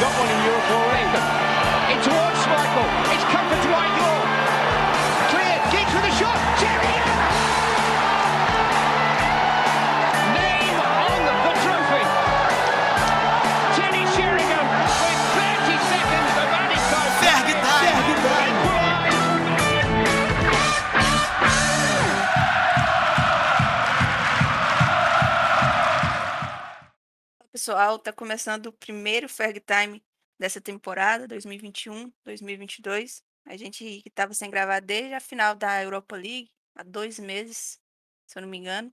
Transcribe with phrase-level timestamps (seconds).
[0.00, 0.89] got one in Europe already.
[27.70, 30.02] Pessoal, tá começando o primeiro Ferg Time
[30.36, 33.22] dessa temporada, 2021-2022.
[33.46, 37.80] A gente estava sem gravar desde a final da Europa League, há dois meses,
[38.26, 38.92] se eu não me engano.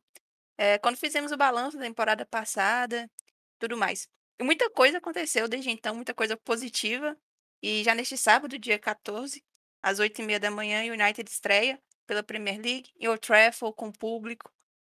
[0.55, 3.09] É, quando fizemos o balanço da temporada passada,
[3.58, 4.08] tudo mais.
[4.40, 7.17] E muita coisa aconteceu desde então, muita coisa positiva.
[7.64, 9.44] E já neste sábado, dia 14,
[9.81, 14.53] às 8h30 da manhã, o United estreia pela Premier League em Old Trafford com público,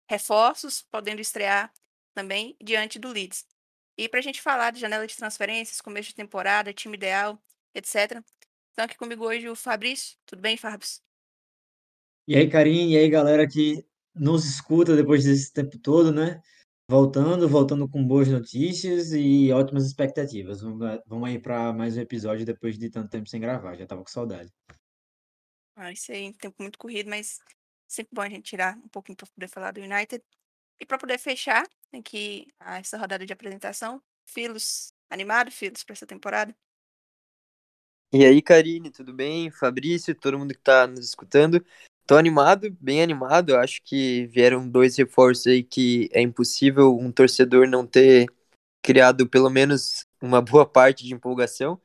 [0.06, 1.72] reforços podendo estrear
[2.14, 3.46] também diante do Leeds.
[4.00, 7.38] E para a gente falar de janela de transferências, começo de temporada, time ideal,
[7.74, 8.24] etc.
[8.70, 10.16] Estão aqui comigo hoje o Fabrício.
[10.24, 11.02] Tudo bem, Fabrício?
[12.26, 13.84] E aí, Karim, e aí, galera que
[14.14, 16.40] nos escuta depois desse tempo todo, né?
[16.88, 20.62] Voltando, voltando com boas notícias e ótimas expectativas.
[20.62, 24.02] Vamos, vamos aí para mais um episódio depois de tanto tempo sem gravar, já tava
[24.02, 24.50] com saudade.
[25.76, 27.38] Ah, isso aí, tempo muito corrido, mas
[27.86, 30.24] sempre bom a gente tirar um pouquinho para poder falar do United.
[30.80, 36.06] E para poder fechar aqui a- essa rodada de apresentação, Filos, animado, Filos, para essa
[36.06, 36.54] temporada?
[38.12, 39.50] E aí, Karine, tudo bem?
[39.50, 41.64] Fabrício, todo mundo que tá nos escutando.
[42.06, 43.56] Tô animado, bem animado.
[43.56, 48.26] Acho que vieram dois reforços aí que é impossível um torcedor não ter
[48.82, 51.80] criado pelo menos uma boa parte de empolgação.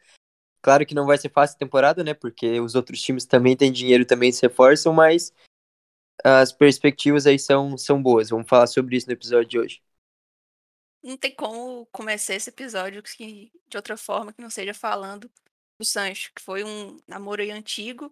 [0.62, 2.14] Claro que não vai ser fácil a temporada, né?
[2.14, 5.34] Porque os outros times também têm dinheiro, também se reforçam, mas
[6.24, 8.30] as perspectivas aí são, são boas.
[8.30, 9.84] Vamos falar sobre isso no episódio de hoje.
[11.06, 15.32] Não tem como começar esse episódio que, de outra forma que não seja falando
[15.78, 18.12] do Sancho, que foi um namoro antigo,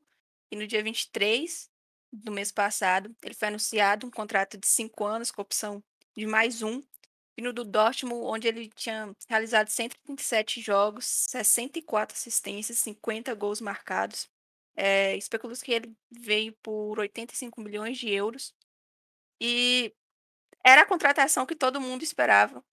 [0.51, 1.72] e no dia 23
[2.12, 5.84] do mês passado, ele foi anunciado um contrato de cinco anos com opção
[6.16, 6.84] de mais um,
[7.35, 14.29] vindo do Dortmund, onde ele tinha realizado 137 jogos, 64 assistências, 50 gols marcados.
[14.75, 18.53] É, Especula-se que ele veio por 85 milhões de euros.
[19.41, 19.91] E
[20.63, 22.63] era a contratação que todo mundo esperava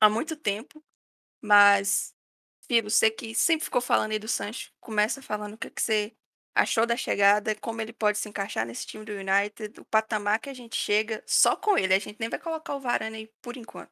[0.00, 0.82] há muito tempo.
[1.42, 2.14] Mas,
[2.68, 6.16] Filo, você que sempre ficou falando aí do Sancho, começa falando o que, que você
[6.54, 10.50] achou da chegada, como ele pode se encaixar nesse time do United, o patamar que
[10.50, 11.94] a gente chega só com ele.
[11.94, 13.90] A gente nem vai colocar o Varane aí por enquanto.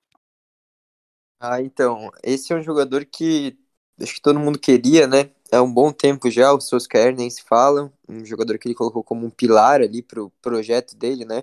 [1.40, 3.58] Ah, então, esse é um jogador que
[4.00, 5.30] acho que todo mundo queria, né?
[5.52, 9.02] Há um bom tempo já, o Solskjaer nem se fala, um jogador que ele colocou
[9.02, 11.42] como um pilar ali pro projeto dele, né?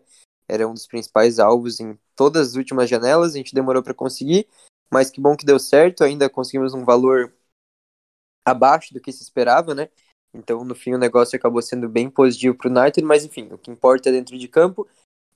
[0.50, 4.48] Era um dos principais alvos em todas as últimas janelas, a gente demorou para conseguir,
[4.92, 7.34] mas que bom que deu certo, ainda conseguimos um valor
[8.44, 9.90] abaixo do que se esperava, né?
[10.34, 13.72] Então, no fim, o negócio acabou sendo bem positivo pro United, mas enfim, o que
[13.72, 14.88] importa é dentro de campo,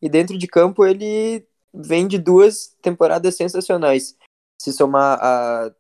[0.02, 4.18] e dentro de campo ele vem de duas temporadas sensacionais.
[4.62, 5.73] Se somar a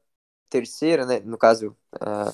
[0.49, 1.19] terceira, né?
[1.19, 2.33] No caso, a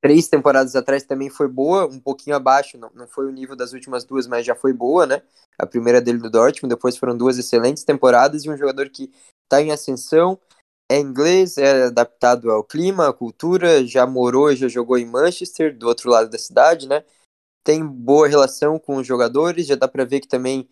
[0.00, 3.72] três temporadas atrás também foi boa, um pouquinho abaixo, não, não foi o nível das
[3.72, 5.22] últimas duas, mas já foi boa, né?
[5.58, 9.10] A primeira dele do Dortmund, depois foram duas excelentes temporadas e um jogador que
[9.44, 10.38] está em ascensão,
[10.90, 15.86] é inglês, é adaptado ao clima, à cultura, já morou, já jogou em Manchester, do
[15.86, 17.04] outro lado da cidade, né?
[17.62, 20.68] Tem boa relação com os jogadores, já dá para ver que também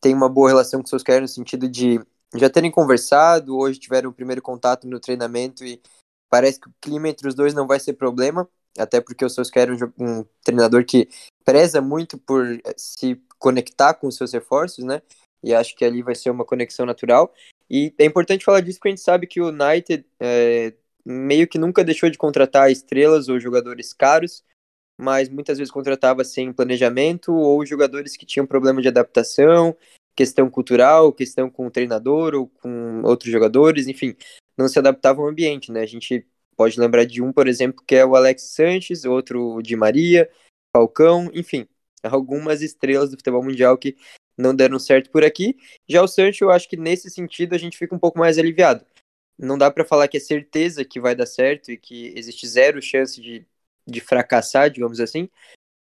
[0.00, 2.00] tem uma boa relação com seus caras no sentido de
[2.34, 5.80] já terem conversado, hoje tiveram o primeiro contato no treinamento e
[6.28, 9.70] parece que o clima entre os dois não vai ser problema, até porque o Solskjaer
[9.70, 9.72] é
[10.02, 11.08] um, um treinador que
[11.44, 15.02] preza muito por eh, se conectar com os seus reforços, né?
[15.42, 17.34] E acho que ali vai ser uma conexão natural.
[17.68, 20.72] E é importante falar disso porque a gente sabe que o United é,
[21.04, 24.44] meio que nunca deixou de contratar estrelas ou jogadores caros,
[24.98, 29.76] mas muitas vezes contratava sem planejamento ou jogadores que tinham problema de adaptação,
[30.14, 34.14] questão cultural, questão com o treinador ou com outros jogadores, enfim,
[34.56, 35.80] não se adaptavam ao ambiente, né?
[35.80, 36.26] A gente
[36.62, 40.30] pode lembrar de um, por exemplo, que é o Alex Sanches, outro o Di Maria,
[40.72, 41.66] Falcão, enfim,
[42.04, 43.96] algumas estrelas do futebol mundial que
[44.38, 45.56] não deram certo por aqui.
[45.88, 48.86] Já o Sancho, eu acho que nesse sentido a gente fica um pouco mais aliviado.
[49.36, 52.80] Não dá para falar que é certeza que vai dar certo e que existe zero
[52.80, 53.44] chance de,
[53.84, 55.28] de fracassar, digamos assim,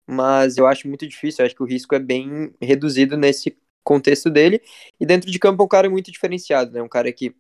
[0.08, 4.32] mas eu acho muito difícil, eu acho que o risco é bem reduzido nesse contexto
[4.32, 4.64] dele.
[5.00, 6.82] E dentro de campo é um cara muito diferenciado, né?
[6.82, 7.36] Um cara que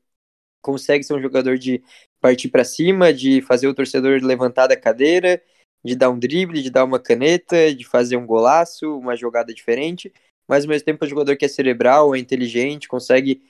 [0.61, 1.83] consegue ser um jogador de
[2.19, 5.41] partir para cima, de fazer o torcedor levantar da cadeira,
[5.83, 10.13] de dar um drible, de dar uma caneta, de fazer um golaço, uma jogada diferente,
[10.47, 13.41] mas ao mesmo tempo é um jogador que é cerebral, é inteligente, consegue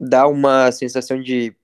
[0.00, 1.54] dar uma sensação de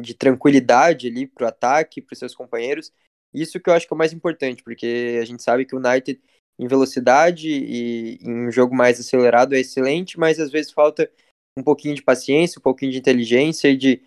[0.00, 2.92] de tranquilidade ali para o ataque, para os seus companheiros.
[3.32, 5.78] Isso que eu acho que é o mais importante, porque a gente sabe que o
[5.78, 6.20] United
[6.58, 11.10] em velocidade e em um jogo mais acelerado é excelente, mas às vezes falta
[11.58, 14.02] um pouquinho de paciência, um pouquinho de inteligência e de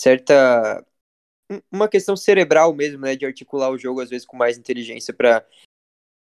[0.00, 0.84] certa
[1.70, 5.44] uma questão cerebral mesmo, né, de articular o jogo às vezes com mais inteligência para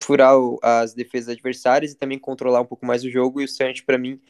[0.03, 3.41] furar as defesas adversárias e também controlar um pouco mais o jogo.
[3.41, 4.21] E o Sancho, para mim,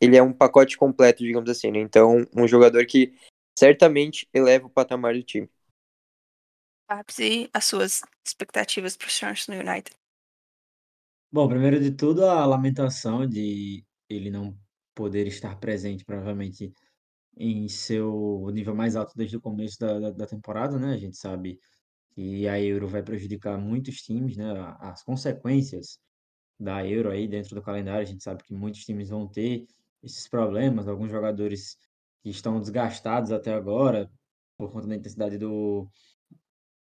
[0.00, 1.80] ele é um pacote completo, digamos assim, né?
[1.80, 3.14] Então, um jogador que
[3.58, 5.50] certamente eleva o patamar do time.
[7.18, 9.96] e as suas expectativas para o Sancho no United?
[11.32, 14.56] Bom, primeiro de tudo, a lamentação de ele não
[14.94, 16.72] poder estar presente, provavelmente,
[17.36, 20.94] em seu nível mais alto desde o começo da, da, da temporada, né?
[20.94, 21.58] A gente sabe
[22.14, 24.46] que a Euro vai prejudicar muitos times, né?
[24.80, 25.98] As consequências
[26.58, 29.66] da Euro aí dentro do calendário, a gente sabe que muitos times vão ter
[30.02, 31.76] esses problemas, alguns jogadores
[32.22, 34.10] que estão desgastados até agora
[34.56, 35.88] por conta da intensidade do,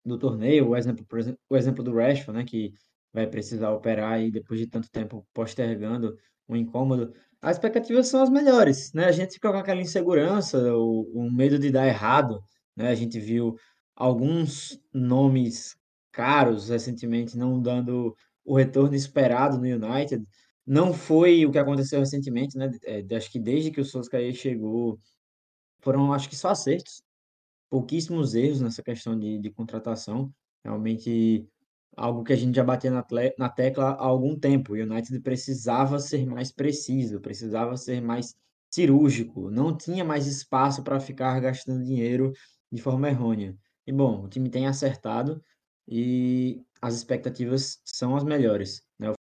[0.04, 2.72] do torneio, o exemplo, por exemplo, o exemplo do Rashford, né, que
[3.12, 6.16] vai precisar operar aí depois de tanto tempo postergando
[6.48, 7.12] um incômodo.
[7.40, 9.04] As expectativas são as melhores, né?
[9.06, 12.42] A gente fica com aquela insegurança, o, o medo de dar errado,
[12.76, 12.88] né?
[12.88, 13.56] A gente viu
[13.94, 15.76] alguns nomes
[16.12, 20.24] caros recentemente não dando o retorno esperado no United.
[20.66, 22.70] Não foi o que aconteceu recentemente, né?
[22.84, 24.98] É, acho que desde que o Solskjaer chegou,
[25.80, 27.02] foram acho que só acertos,
[27.70, 30.32] pouquíssimos erros nessa questão de, de contratação.
[30.64, 31.46] Realmente
[31.96, 33.04] algo que a gente já batia na,
[33.38, 34.72] na tecla há algum tempo.
[34.72, 38.34] O United precisava ser mais preciso, precisava ser mais
[38.70, 42.32] cirúrgico, não tinha mais espaço para ficar gastando dinheiro
[42.72, 43.56] de forma errônea.
[43.86, 45.40] E bom, o time tem acertado
[45.86, 48.82] e as expectativas são as melhores.
[48.98, 49.10] Né?
[49.10, 49.14] O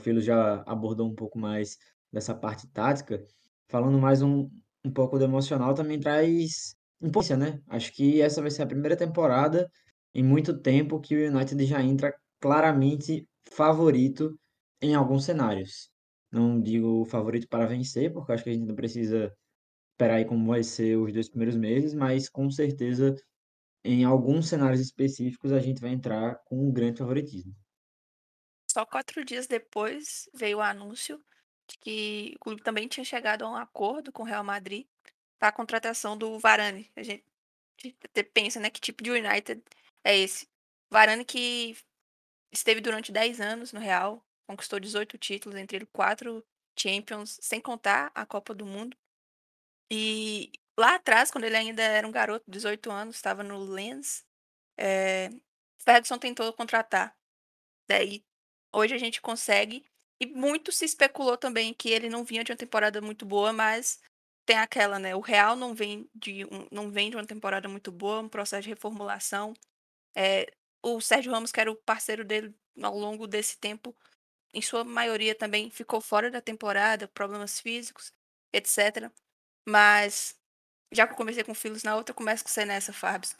[0.00, 1.76] Filo já abordou um pouco mais
[2.12, 3.20] dessa parte tática,
[3.68, 4.48] falando mais um,
[4.84, 7.60] um pouco do emocional também traz importância, né?
[7.68, 9.68] Acho que essa vai ser a primeira temporada
[10.14, 14.38] em muito tempo que o United já entra claramente favorito
[14.80, 15.90] em alguns cenários.
[16.30, 19.32] Não digo favorito para vencer, porque acho que a gente não precisa
[19.92, 23.14] esperar aí como vai ser os dois primeiros meses, mas com certeza
[23.84, 27.54] em alguns cenários específicos a gente vai entrar com um grande favoritismo.
[28.70, 31.22] Só quatro dias depois veio o anúncio
[31.68, 34.86] de que o clube também tinha chegado a um acordo com o Real Madrid
[35.38, 36.90] para a contratação do Varane.
[36.96, 37.24] A gente
[38.32, 39.62] pensa, né, que tipo de United
[40.04, 40.48] é esse.
[40.90, 41.76] Varane que
[42.52, 46.44] esteve durante 10 anos no Real, conquistou 18 títulos, entre ele 4
[46.78, 48.96] Champions, sem contar a Copa do Mundo.
[49.90, 54.24] E lá atrás, quando ele ainda era um garoto, 18 anos, estava no Lens,
[54.78, 55.30] é,
[55.78, 57.16] Ferguson tentou contratar.
[57.88, 58.24] Daí,
[58.72, 59.84] hoje a gente consegue.
[60.20, 64.00] E muito se especulou também que ele não vinha de uma temporada muito boa, mas
[64.46, 65.14] tem aquela, né?
[65.14, 68.62] O Real não vem de, um, não vem de uma temporada muito boa, um processo
[68.62, 69.54] de reformulação.
[70.14, 70.52] É,
[70.82, 73.96] o Sérgio Ramos, que era o parceiro dele ao longo desse tempo,
[74.52, 78.12] em sua maioria também ficou fora da temporada, problemas físicos,
[78.52, 79.10] etc.
[79.66, 80.36] Mas,
[80.92, 83.34] já que eu comecei com o Filos na outra, começo com você nessa, Fabs.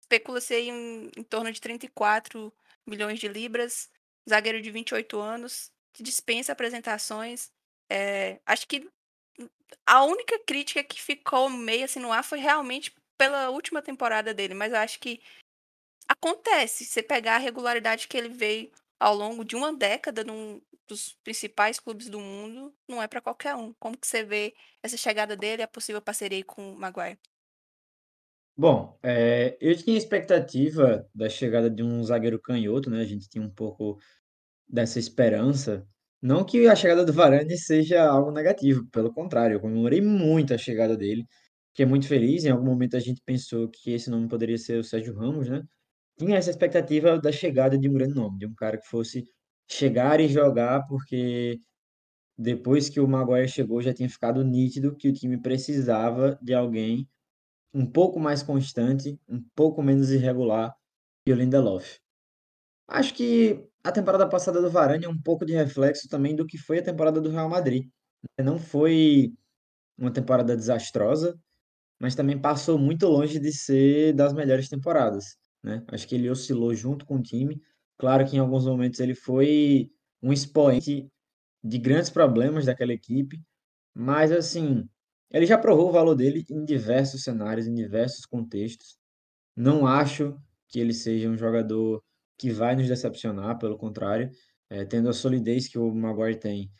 [0.00, 2.52] Especula-se em, em torno de 34
[2.86, 3.90] milhões de libras,
[4.28, 7.52] zagueiro de 28 anos, que dispensa apresentações.
[7.90, 8.88] É, acho que
[9.86, 14.54] a única crítica que ficou meio assim no ar foi realmente pela última temporada dele,
[14.54, 15.20] mas eu acho que
[16.08, 16.84] acontece.
[16.84, 21.78] Você pegar a regularidade que ele veio ao longo de uma década num dos principais
[21.78, 23.74] clubes do mundo, não é para qualquer um.
[23.74, 27.18] Como que você vê essa chegada dele a possível parceria com o Maguire?
[28.56, 33.00] Bom, é, eu tinha expectativa da chegada de um zagueiro canhoto, né?
[33.00, 33.98] A gente tinha um pouco
[34.68, 35.86] dessa esperança.
[36.22, 40.58] Não que a chegada do Varane seja algo negativo, pelo contrário, eu comemorei muito a
[40.58, 41.26] chegada dele.
[41.70, 42.44] Fiquei muito feliz.
[42.44, 45.62] Em algum momento a gente pensou que esse nome poderia ser o Sérgio Ramos, né?
[46.18, 49.24] Tinha essa expectativa da chegada de um grande nome, de um cara que fosse
[49.70, 51.60] chegar e jogar, porque
[52.36, 57.08] depois que o Maguire chegou já tinha ficado nítido que o time precisava de alguém
[57.72, 60.74] um pouco mais constante, um pouco menos irregular
[61.24, 61.98] que o Lindelof.
[62.88, 66.58] Acho que a temporada passada do Varane é um pouco de reflexo também do que
[66.58, 67.86] foi a temporada do Real Madrid.
[68.42, 69.32] Não foi
[69.98, 71.38] uma temporada desastrosa,
[72.00, 75.84] mas também passou muito longe de ser das melhores temporadas né?
[75.88, 77.60] Acho que ele oscilou junto com o time.
[77.98, 79.90] Claro que em alguns momentos ele foi
[80.22, 81.10] um expoente
[81.62, 83.40] de grandes problemas daquela equipe,
[83.94, 84.88] mas assim,
[85.30, 88.96] ele já provou o valor dele em diversos cenários, em diversos contextos.
[89.56, 90.38] Não acho
[90.68, 92.02] que ele seja um jogador
[92.38, 94.30] que vai nos decepcionar, pelo contrário,
[94.70, 96.70] é, tendo a solidez que o Maguire tem.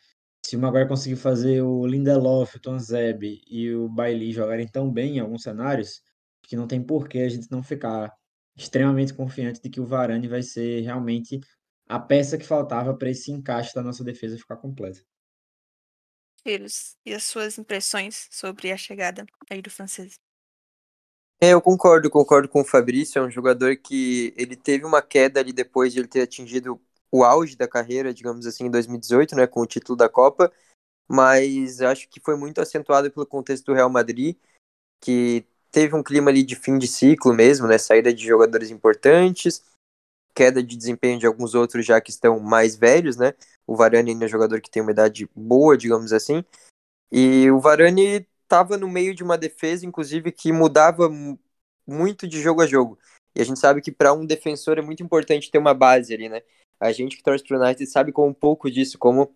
[0.45, 5.17] Se o Maguire conseguir fazer o Lindelof, o Tonzeb e o Bailey jogarem tão bem
[5.17, 6.01] em alguns cenários,
[6.43, 8.11] que não tem porquê a gente não ficar
[8.59, 11.39] extremamente confiante de que o Varane vai ser realmente
[11.87, 14.99] a peça que faltava para esse encaixe da nossa defesa ficar completa.
[16.43, 20.15] Filhos, e as suas impressões sobre a chegada aí do francês?
[21.41, 25.39] É, eu concordo, concordo com o Fabrício, é um jogador que ele teve uma queda
[25.39, 29.47] ali depois de ele ter atingido o auge da carreira, digamos assim, em 2018, né,
[29.47, 30.51] com o título da Copa,
[31.07, 34.37] mas acho que foi muito acentuado pelo contexto do Real Madrid,
[35.01, 39.63] que teve um clima ali de fim de ciclo mesmo, né, saída de jogadores importantes,
[40.33, 43.33] queda de desempenho de alguns outros já que estão mais velhos, né,
[43.67, 46.43] o Varane ainda é um jogador que tem uma idade boa, digamos assim,
[47.11, 51.09] e o Varane estava no meio de uma defesa, inclusive, que mudava
[51.85, 52.97] muito de jogo a jogo.
[53.35, 56.27] E a gente sabe que para um defensor é muito importante ter uma base ali,
[56.27, 56.41] né?
[56.79, 59.33] A gente que torce pro United sabe com um pouco disso, como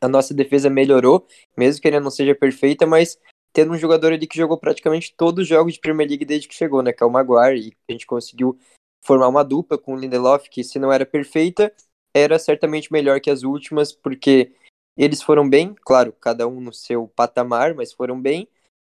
[0.00, 1.26] a nossa defesa melhorou,
[1.56, 3.18] mesmo que ela não seja perfeita, mas
[3.52, 6.54] tendo um jogador ali que jogou praticamente todos os jogos de Premier League desde que
[6.54, 6.92] chegou, né?
[6.92, 8.58] Que é o Maguire, e a gente conseguiu
[9.04, 11.72] formar uma dupla com o Lindelof, que se não era perfeita,
[12.14, 14.52] era certamente melhor que as últimas, porque
[14.96, 18.48] eles foram bem, claro, cada um no seu patamar, mas foram bem.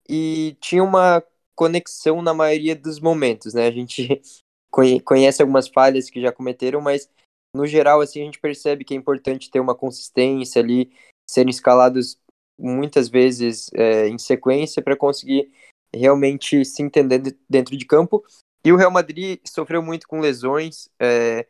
[0.08, 1.22] E tinha uma
[1.54, 3.66] conexão na maioria dos momentos, né?
[3.66, 4.20] A gente
[5.04, 7.08] conhece algumas falhas que já cometeram, mas
[7.54, 10.92] no geral, assim, a gente percebe que é importante ter uma consistência ali,
[11.30, 12.18] serem escalados
[12.58, 15.50] muitas vezes é, em sequência para conseguir
[15.94, 18.24] realmente se entender dentro de campo.
[18.64, 21.46] E o Real Madrid sofreu muito com lesões, é,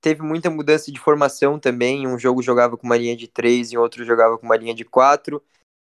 [0.00, 2.06] teve muita mudança de formação também.
[2.06, 4.84] Um jogo jogava com uma linha de três e outro jogava com uma linha de
[4.84, 5.42] quatro.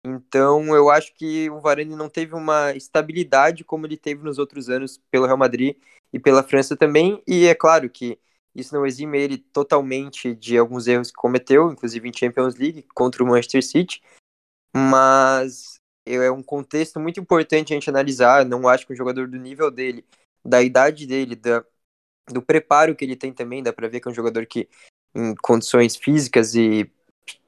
[0.05, 4.69] Então eu acho que o Varane não teve uma estabilidade como ele teve nos outros
[4.69, 5.77] anos pelo Real Madrid
[6.13, 7.23] e pela França também.
[7.27, 8.19] E é claro que
[8.55, 13.25] isso não exime ele totalmente de alguns erros que cometeu, inclusive em Champions League contra
[13.25, 14.03] o Manchester City.
[14.75, 18.45] Mas é um contexto muito importante a gente analisar.
[18.45, 20.05] Não acho que um jogador do nível dele,
[20.45, 21.65] da idade dele, da,
[22.29, 24.69] do preparo que ele tem também, dá para ver que é um jogador que,
[25.15, 26.91] em condições físicas e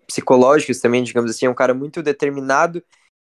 [0.07, 2.83] psicológicas também, digamos assim, é um cara muito determinado.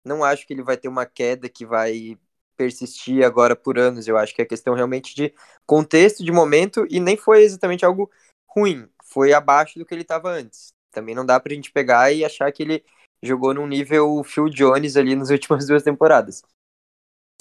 [0.03, 2.17] Não acho que ele vai ter uma queda que vai
[2.57, 4.07] persistir agora por anos.
[4.07, 5.33] Eu acho que é questão realmente de
[5.65, 8.11] contexto, de momento, e nem foi exatamente algo
[8.47, 8.87] ruim.
[9.03, 10.73] Foi abaixo do que ele estava antes.
[10.91, 12.83] Também não dá pra gente pegar e achar que ele
[13.23, 16.43] jogou num nível Phil Jones ali nas últimas duas temporadas.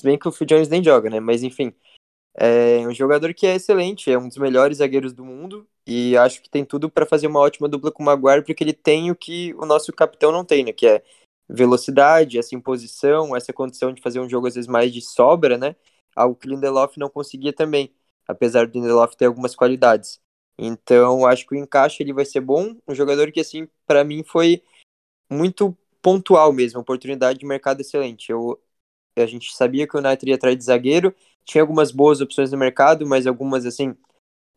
[0.01, 1.21] Se bem que o Phil Jones nem joga, né?
[1.21, 1.75] Mas enfim,
[2.35, 6.43] é um jogador que é excelente, é um dos melhores zagueiros do mundo e acho
[6.43, 9.17] que tem tudo para fazer uma ótima dupla com o Maguire, porque ele tem o
[9.17, 10.73] que o nosso capitão não tem, né?
[10.73, 11.03] Que é
[11.49, 15.77] velocidade, essa imposição, essa condição de fazer um jogo às vezes mais de sobra, né?
[16.17, 17.93] Algo que o Lindelof não conseguia também,
[18.27, 20.21] apesar do Lindelof ter algumas qualidades.
[20.59, 24.23] Então, acho que o encaixe ele vai ser bom, um jogador que assim, para mim
[24.23, 24.62] foi
[25.33, 28.31] muito pontual mesmo, oportunidade de mercado excelente.
[28.31, 28.61] Eu
[29.17, 32.57] a gente sabia que o United ia atrás de zagueiro, tinha algumas boas opções no
[32.57, 33.95] mercado, mas algumas, assim,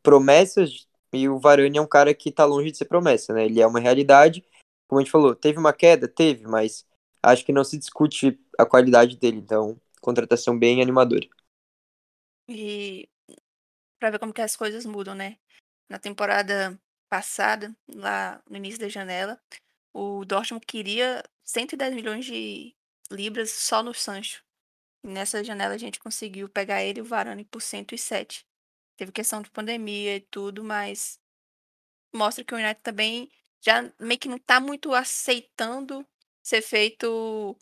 [0.02, 3.46] promessas, e o Varane é um cara que tá longe de ser promessa, né?
[3.46, 4.46] Ele é uma realidade,
[4.88, 6.08] como a gente falou, teve uma queda?
[6.08, 6.86] Teve, mas
[7.22, 11.28] acho que não se discute a qualidade dele, então, contratação bem animadora.
[12.48, 13.10] E
[14.00, 15.38] para ver como que as coisas mudam, né?
[15.90, 16.80] Na temporada
[17.10, 19.40] passada, lá no início da janela,
[19.96, 22.76] o Dortmund queria 110 milhões de
[23.10, 24.44] libras só no Sancho.
[25.02, 28.46] Nessa janela a gente conseguiu pegar ele e o Varane por 107.
[28.98, 31.18] Teve questão de pandemia e tudo, mas
[32.14, 36.06] mostra que o United também já meio que não tá muito aceitando
[36.44, 37.56] ser feito,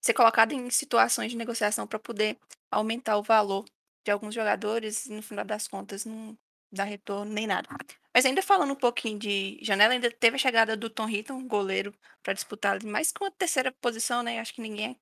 [0.00, 2.36] ser colocado em situações de negociação para poder
[2.68, 3.64] aumentar o valor
[4.04, 6.36] de alguns jogadores e no final das contas não
[6.70, 7.68] dá retorno nem nada.
[8.14, 11.94] Mas ainda falando um pouquinho de janela, ainda teve a chegada do Tom Hitton, goleiro,
[12.22, 14.40] para disputar mais com a terceira posição, né?
[14.40, 14.98] Acho que ninguém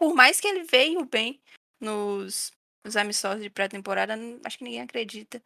[0.00, 1.38] por mais que ele veio bem
[1.78, 2.50] nos,
[2.82, 5.42] nos amistosos de pré-temporada, acho que ninguém acredita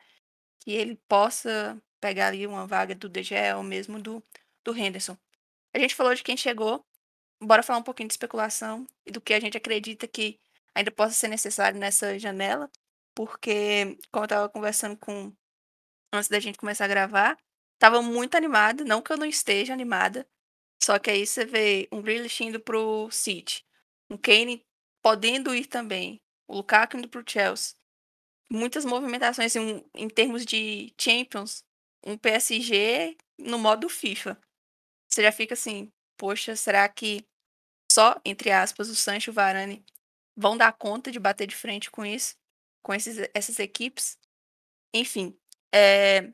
[0.60, 4.22] que ele possa pegar ali uma vaga do DG ou mesmo do,
[4.62, 5.16] do Henderson.
[5.74, 6.84] A gente falou de quem chegou,
[7.42, 10.38] bora falar um pouquinho de especulação e do que a gente acredita que
[10.72, 12.70] ainda possa ser necessário nessa janela,
[13.14, 15.32] porque, como eu estava conversando com
[16.12, 17.38] antes da gente começar a gravar,
[17.74, 20.26] estava muito animada, não que eu não esteja animada,
[20.82, 23.64] só que aí você vê um Grealish indo pro City,
[24.10, 24.64] o Kane
[25.02, 27.74] podendo ir também, o Lukaku indo para o Chelsea.
[28.50, 31.64] Muitas movimentações em, em termos de Champions,
[32.06, 34.38] um PSG no modo FIFA.
[35.08, 37.24] Você já fica assim, poxa, será que
[37.90, 39.84] só, entre aspas, o Sancho e o Varane
[40.36, 42.34] vão dar conta de bater de frente com isso,
[42.84, 44.18] com esses, essas equipes?
[44.94, 45.38] Enfim,
[45.74, 46.32] é...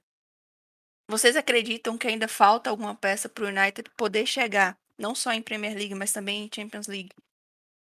[1.09, 5.43] vocês acreditam que ainda falta alguma peça para o United poder chegar, não só em
[5.43, 7.11] Premier League, mas também em Champions League,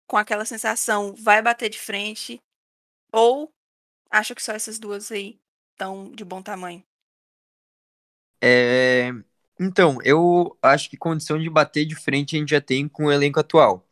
[0.07, 2.41] com aquela sensação, vai bater de frente,
[3.13, 3.53] Ou
[4.11, 5.39] acha que só essas duas aí
[5.73, 6.83] estão de bom tamanho?
[8.41, 9.11] É,
[9.59, 13.11] Então, eu acho que condição de bater de frente a gente já tem com o
[13.11, 13.84] elenco atual.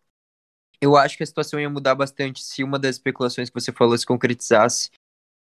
[0.83, 3.97] Eu acho que a situação ia mudar bastante se uma das especulações que você falou
[3.97, 4.89] se concretizasse,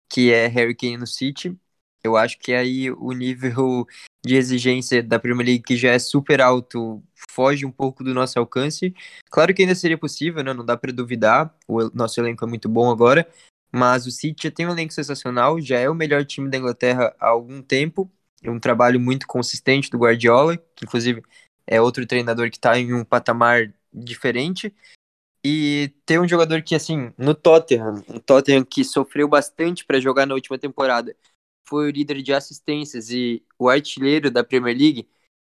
[0.08, 1.54] que é Harry Kane no City.
[2.02, 3.86] Eu acho que aí o nível
[4.24, 8.38] de exigência da Premier League, que já é super alto, foge um pouco do nosso
[8.38, 8.94] alcance.
[9.30, 10.54] Claro que ainda seria possível, né?
[10.54, 11.54] Não dá para duvidar.
[11.68, 13.28] O nosso elenco é muito bom agora,
[13.70, 17.14] mas o City já tem um elenco sensacional, já é o melhor time da Inglaterra
[17.20, 18.10] há algum tempo
[18.42, 21.22] um trabalho muito consistente do Guardiola, que inclusive
[21.66, 24.72] é outro treinador que está em um patamar diferente.
[25.44, 30.26] E ter um jogador que, assim, no Tottenham, um Tottenham que sofreu bastante para jogar
[30.26, 31.16] na última temporada,
[31.68, 35.08] foi o líder de assistências e o artilheiro da Premier League,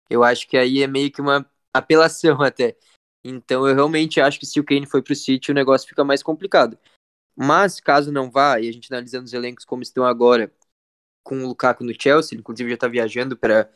[0.10, 2.75] eu acho que aí é meio que uma apelação até.
[3.24, 6.03] Então eu realmente acho que se o Kane for para o City, o negócio fica
[6.03, 6.77] mais complicado.
[7.36, 10.51] Mas caso não vá, e a gente analisando os elencos como estão agora,
[11.24, 13.70] com o Lukaku no Chelsea, inclusive já está viajando para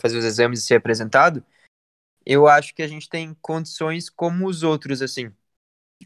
[0.00, 1.44] fazer os exames e ser apresentado,
[2.30, 5.32] eu acho que a gente tem condições como os outros, assim.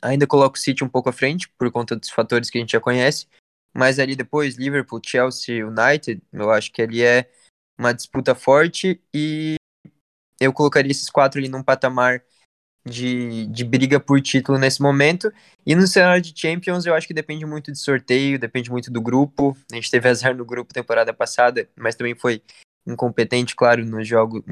[0.01, 2.73] Ainda coloco o City um pouco à frente, por conta dos fatores que a gente
[2.73, 3.29] já conhece,
[3.77, 7.31] mas ali depois, Liverpool, Chelsea, United, eu acho que ali é
[7.79, 9.57] uma disputa forte e
[10.41, 12.25] eu colocaria esses quatro ali num patamar
[12.87, 15.31] de, de briga por título nesse momento.
[15.67, 19.01] E no cenário de Champions, eu acho que depende muito de sorteio, depende muito do
[19.03, 19.55] grupo.
[19.71, 22.43] A gente teve azar no grupo temporada passada, mas também foi
[22.87, 24.43] incompetente, claro, no jogo,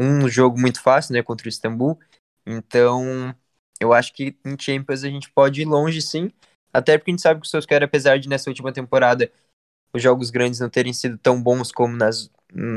[0.00, 1.98] um, jogo muito fácil, né, contra o Istambul.
[2.46, 3.34] Então,
[3.80, 6.30] eu acho que em Champions a gente pode ir longe sim,
[6.72, 9.30] até porque a gente sabe que o Solskjaer, apesar de nessa última temporada
[9.92, 12.30] os jogos grandes não terem sido tão bons como nas,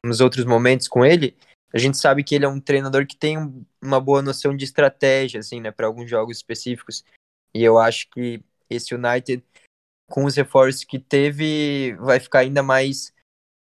[0.03, 1.38] nos outros momentos com ele,
[1.72, 3.38] a gente sabe que ele é um treinador que tem
[3.82, 7.03] uma boa noção de estratégia, assim, né, para alguns jogos específicos.
[7.53, 9.44] E eu acho que esse United,
[10.09, 13.14] com os reforços que teve, vai ficar ainda mais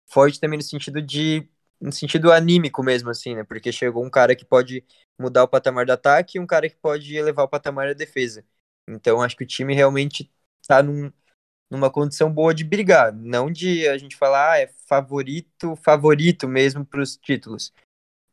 [0.10, 1.47] forte também no sentido de
[1.82, 3.44] no sentido anímico mesmo, assim, né?
[3.44, 4.86] Porque chegou um cara que pode
[5.20, 8.46] mudar o patamar do ataque e um cara que pode elevar o patamar da defesa.
[8.88, 10.32] Então, acho que o time realmente
[10.67, 11.12] tá num,
[11.70, 16.86] numa condição boa de brigar, não de a gente falar, ah, é favorito, favorito mesmo
[16.86, 17.74] para os títulos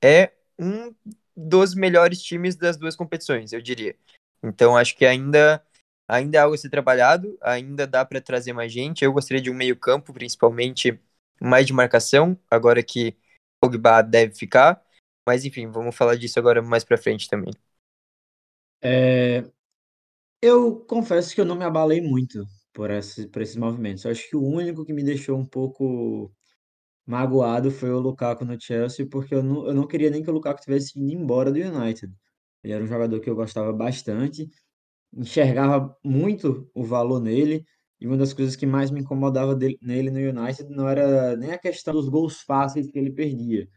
[0.03, 0.95] é um
[1.37, 3.97] dos melhores times das duas competições, eu diria.
[4.43, 5.63] Então acho que ainda
[6.09, 9.05] ainda é algo a ser trabalhado, ainda dá para trazer mais gente.
[9.05, 10.99] Eu gostaria de um meio-campo, principalmente
[11.41, 13.17] mais de marcação, agora que
[13.61, 14.83] Pogba deve ficar.
[15.27, 17.53] Mas enfim, vamos falar disso agora mais para frente também.
[18.83, 19.45] É,
[20.43, 24.05] eu confesso que eu não me abalei muito por, esse, por esses movimentos.
[24.05, 26.33] Eu acho que o único que me deixou um pouco
[27.07, 30.35] magoado foi o Lukaku no Chelsea, porque eu não, eu não queria nem que o
[30.35, 32.13] Lukaku tivesse ido embora do United.
[32.65, 34.49] Ele era um jogador que eu gostava bastante,
[35.15, 37.65] enxergava muito o valor nele,
[38.01, 41.53] e uma das coisas que mais me incomodava dele, nele no United não era nem
[41.53, 43.69] a questão dos gols fáceis que ele perdia,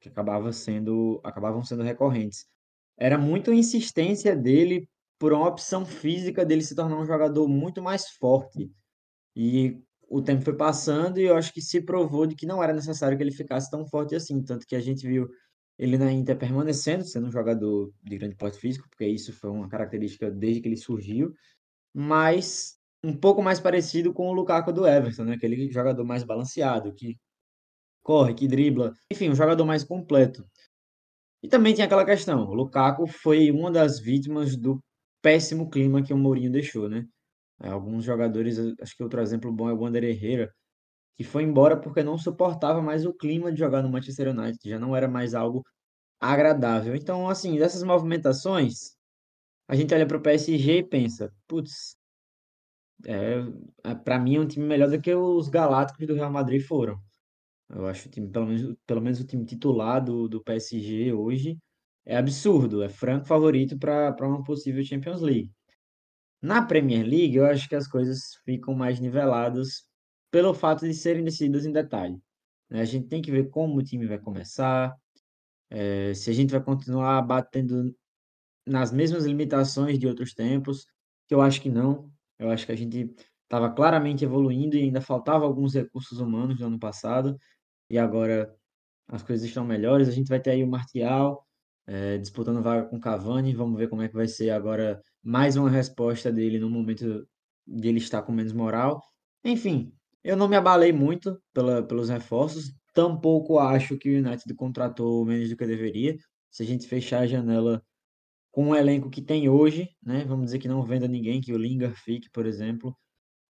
[0.00, 2.46] que acabava sendo, acabavam sendo recorrentes.
[2.96, 7.82] Era muito a insistência dele por uma opção física dele se tornar um jogador muito
[7.82, 8.70] mais forte.
[9.34, 12.72] E o tempo foi passando e eu acho que se provou de que não era
[12.72, 15.28] necessário que ele ficasse tão forte assim, tanto que a gente viu
[15.78, 19.68] ele na Inter permanecendo sendo um jogador de grande porte físico, porque isso foi uma
[19.68, 21.32] característica desde que ele surgiu,
[21.94, 22.77] mas
[23.08, 25.34] um pouco mais parecido com o Lukaku do Everton, né?
[25.34, 27.16] Aquele jogador mais balanceado, que
[28.02, 30.44] corre, que dribla, enfim, um jogador mais completo.
[31.42, 34.82] E também tem aquela questão, o Lukaku foi uma das vítimas do
[35.22, 37.06] péssimo clima que o Mourinho deixou, né?
[37.60, 40.52] Alguns jogadores, acho que outro exemplo bom é o Wander Herrera,
[41.16, 44.78] que foi embora porque não suportava mais o clima de jogar no Manchester United, já
[44.78, 45.64] não era mais algo
[46.20, 46.94] agradável.
[46.94, 48.96] Então, assim, dessas movimentações,
[49.68, 51.97] a gente olha para o PSG e pensa, putz,
[53.06, 53.36] é,
[53.84, 56.98] é para mim é um time melhor do que os Galácticos do Real Madrid foram.
[57.70, 61.58] Eu acho o time, pelo menos, pelo menos o time titular do, do PSG hoje
[62.06, 65.52] é absurdo, é franco favorito para uma possível Champions League.
[66.42, 69.84] Na Premier League, eu acho que as coisas ficam mais niveladas
[70.30, 72.20] pelo fato de serem decididas em detalhe.
[72.70, 72.80] né?
[72.80, 74.94] A gente tem que ver como o time vai começar,
[75.70, 77.94] eh, se a gente vai continuar batendo
[78.66, 80.86] nas mesmas limitações de outros tempos,
[81.28, 82.10] que eu acho que não.
[82.38, 86.66] Eu acho que a gente estava claramente evoluindo e ainda faltava alguns recursos humanos no
[86.66, 87.38] ano passado,
[87.90, 88.54] e agora
[89.08, 90.08] as coisas estão melhores.
[90.08, 91.46] A gente vai ter aí o Martial,
[91.86, 95.70] eh, disputando vaga com Cavani, vamos ver como é que vai ser agora mais uma
[95.70, 97.26] resposta dele no momento
[97.66, 99.02] de ele estar com menos moral.
[99.44, 105.24] Enfim, eu não me abalei muito pela, pelos reforços, tampouco acho que o United contratou
[105.24, 106.16] menos do que deveria.
[106.50, 107.82] Se a gente fechar a janela
[108.58, 111.56] com o elenco que tem hoje, né, vamos dizer que não venda ninguém, que o
[111.56, 112.92] Lingard fique, por exemplo,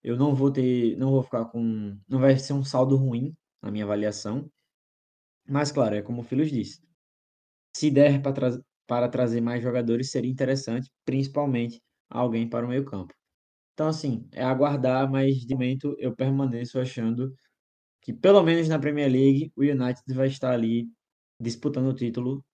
[0.03, 3.71] eu não vou ter, não vou ficar com, não vai ser um saldo ruim na
[3.71, 4.51] minha avaliação.
[5.49, 6.83] Mas claro, é como o Filhos disse.
[7.77, 13.15] Se der para tra para trazer mais jogadores, seria interessante, principalmente alguém para o meio-campo.
[13.75, 17.35] Então, assim, é aguardar, mas de momento eu permaneço achando
[18.03, 20.89] que, pelo menos na Premier League, o United vai estar ali
[21.41, 22.45] disputando o título,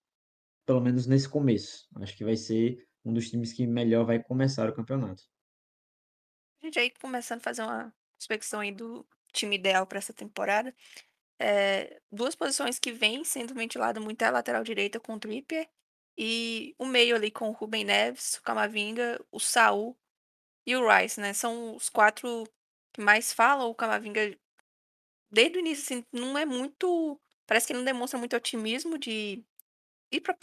[0.65, 1.87] pelo menos nesse começo.
[1.95, 5.23] Acho que vai ser um dos times que melhor vai começar o campeonato.
[6.61, 10.73] A gente aí começando a fazer uma inspecção aí do time ideal para essa temporada.
[11.39, 15.69] É, duas posições que vêm sendo ventiladas muito é a lateral direita com o Trippier
[16.17, 19.97] e o meio ali com o Ruben Neves, o Camavinga, o Saul
[20.65, 21.33] e o Rice, né?
[21.33, 22.45] São os quatro
[22.93, 23.69] que mais falam.
[23.69, 24.35] O Camavinga,
[25.29, 27.19] desde o início, assim, não é muito.
[27.45, 29.43] Parece que ele não demonstra muito otimismo de
[30.17, 30.35] ir para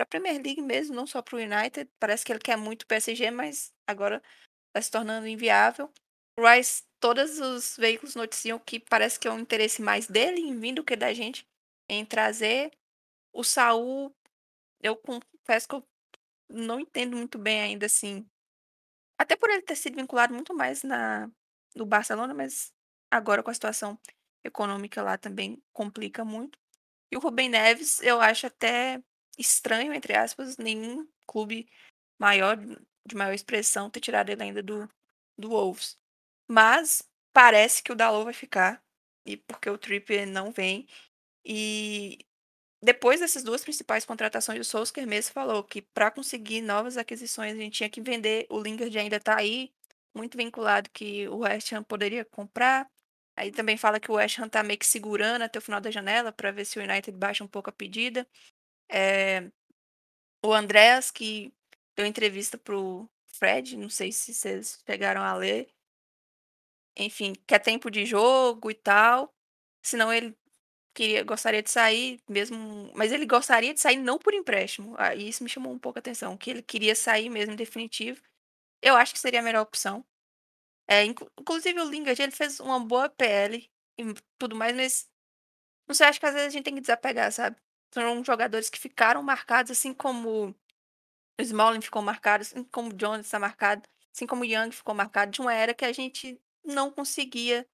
[0.00, 1.90] a Premier League mesmo, não só para o United.
[2.00, 4.22] Parece que ele quer muito o PSG, mas agora
[4.68, 5.90] está se tornando inviável.
[6.38, 10.74] Rice, todos os veículos noticiam que parece que é um interesse mais dele em vir
[10.74, 11.46] do que da gente
[11.88, 12.72] em trazer.
[13.32, 14.14] O Saul,
[14.82, 15.84] eu confesso que eu
[16.50, 18.26] não entendo muito bem ainda assim.
[19.18, 21.30] Até por ele ter sido vinculado muito mais na
[21.74, 22.72] no Barcelona, mas
[23.10, 23.98] agora com a situação
[24.44, 26.58] econômica lá também complica muito.
[27.12, 29.02] E o Rubem Neves, eu acho até
[29.38, 31.68] estranho, entre aspas, nenhum clube
[32.18, 34.88] maior, de maior expressão, ter tirado ele ainda do,
[35.36, 35.98] do Wolves.
[36.48, 38.82] Mas parece que o Dalot vai ficar,
[39.26, 40.86] e porque o Trippier não vem.
[41.44, 42.18] E
[42.82, 47.56] depois dessas duas principais contratações, o Solskjaer mesmo falou que para conseguir novas aquisições a
[47.56, 48.46] gente tinha que vender.
[48.48, 49.70] O Lingard ainda está aí,
[50.14, 52.90] muito vinculado que o West Ham poderia comprar.
[53.36, 55.90] Aí também fala que o West Ham tá meio que segurando até o final da
[55.90, 58.26] janela para ver se o United baixa um pouco a pedida.
[58.90, 59.50] É...
[60.44, 61.52] O Andreas, que
[61.96, 65.68] deu entrevista pro Fred, não sei se vocês pegaram a ler.
[66.96, 69.32] Enfim, quer tempo de jogo e tal.
[69.82, 70.36] Senão ele
[70.94, 74.94] queria, gostaria de sair mesmo, mas ele gostaria de sair não por empréstimo.
[74.98, 78.22] Aí isso me chamou um pouco a atenção, que ele queria sair mesmo definitivo.
[78.82, 80.04] Eu acho que seria a melhor opção.
[80.88, 85.08] É, inclusive o Lingard, ele fez uma boa PL e tudo mais, mas
[85.88, 87.56] não sei, acho que às vezes a gente tem que desapegar, sabe?
[87.92, 90.48] São jogadores que ficaram marcados, assim como
[91.38, 93.82] o Smalling ficou marcado, assim como o Jones está marcado,
[94.14, 97.66] assim como o Young ficou marcado, de uma era que a gente não conseguia,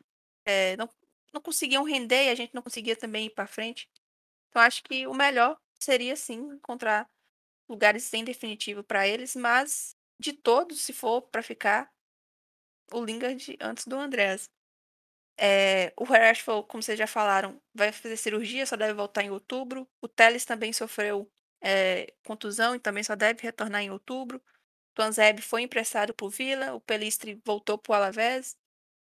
[0.45, 0.89] é, não,
[1.33, 3.89] não conseguiam render e a gente não conseguia também ir para frente.
[4.49, 7.09] Então acho que o melhor seria sim encontrar
[7.69, 11.93] lugares sem definitivo para eles, mas de todos, se for para ficar,
[12.93, 14.51] o Lingard antes do Andrés.
[15.41, 19.89] É, o Rashford, como vocês já falaram, vai fazer cirurgia, só deve voltar em outubro.
[20.01, 24.43] O Teles também sofreu é, contusão e também só deve retornar em outubro.
[24.95, 28.57] Tuanzeb foi emprestado para o Villa, o Pelistri voltou para o Alavés.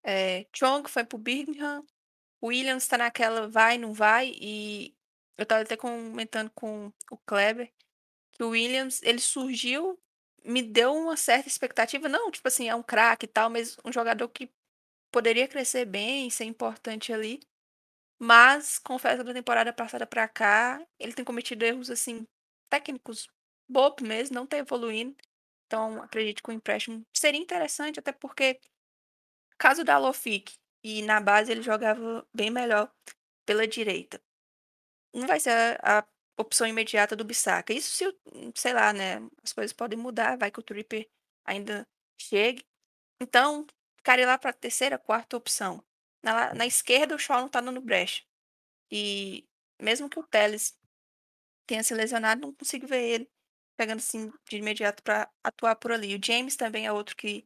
[0.04, 1.84] É, Chong foi para o Birmingham.
[2.42, 4.34] O Williams está naquela vai, não vai.
[4.36, 4.96] E
[5.38, 7.72] eu estava até comentando com o Kleber
[8.32, 10.00] que o Williams ele surgiu
[10.46, 12.10] me deu uma certa expectativa.
[12.10, 14.50] Não, tipo assim, é um craque e tal, mas um jogador que
[15.12, 17.40] poderia crescer bem, ser importante ali.
[18.20, 22.26] Mas, confesso, da temporada passada pra cá, ele tem cometido erros, assim,
[22.70, 23.28] técnicos
[23.70, 25.16] bobos mesmo, não tá evoluindo.
[25.68, 28.60] Então, acredito que o empréstimo seria interessante, até porque,
[29.58, 30.54] caso da Lofic
[30.84, 32.92] e na base ele jogava bem melhor
[33.46, 34.22] pela direita.
[35.14, 36.06] Não vai ser a
[36.38, 37.74] opção imediata do Bissaka.
[37.74, 38.18] Isso se,
[38.56, 41.08] sei lá, né, as coisas podem mudar, vai que o Tripper
[41.46, 41.88] ainda
[42.20, 42.66] chegue.
[43.22, 43.68] Então,
[43.98, 45.84] ficaria lá para a terceira, quarta opção.
[46.24, 48.24] Na, na esquerda, o Shaw não tá dando brecha.
[48.92, 49.46] E
[49.82, 50.78] mesmo que o Teles
[51.68, 53.30] tenha se lesionado, não consigo ver ele
[53.78, 56.16] pegando assim de imediato para atuar por ali.
[56.16, 57.46] O James também é outro que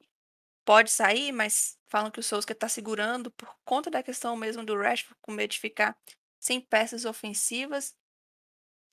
[0.66, 4.78] pode sair, mas falam que o Souza está segurando por conta da questão mesmo do
[4.78, 5.98] Rashford, com medo de ficar
[6.40, 7.96] sem peças ofensivas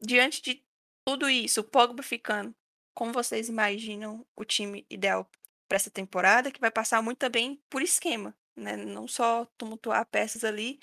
[0.04, 0.64] diante de
[1.06, 2.54] tudo isso, o Pogba ficando,
[2.94, 5.28] como vocês imaginam o time ideal
[5.68, 8.76] para essa temporada, que vai passar muito também por esquema, né?
[8.76, 10.78] Não só tumultuar peças ali.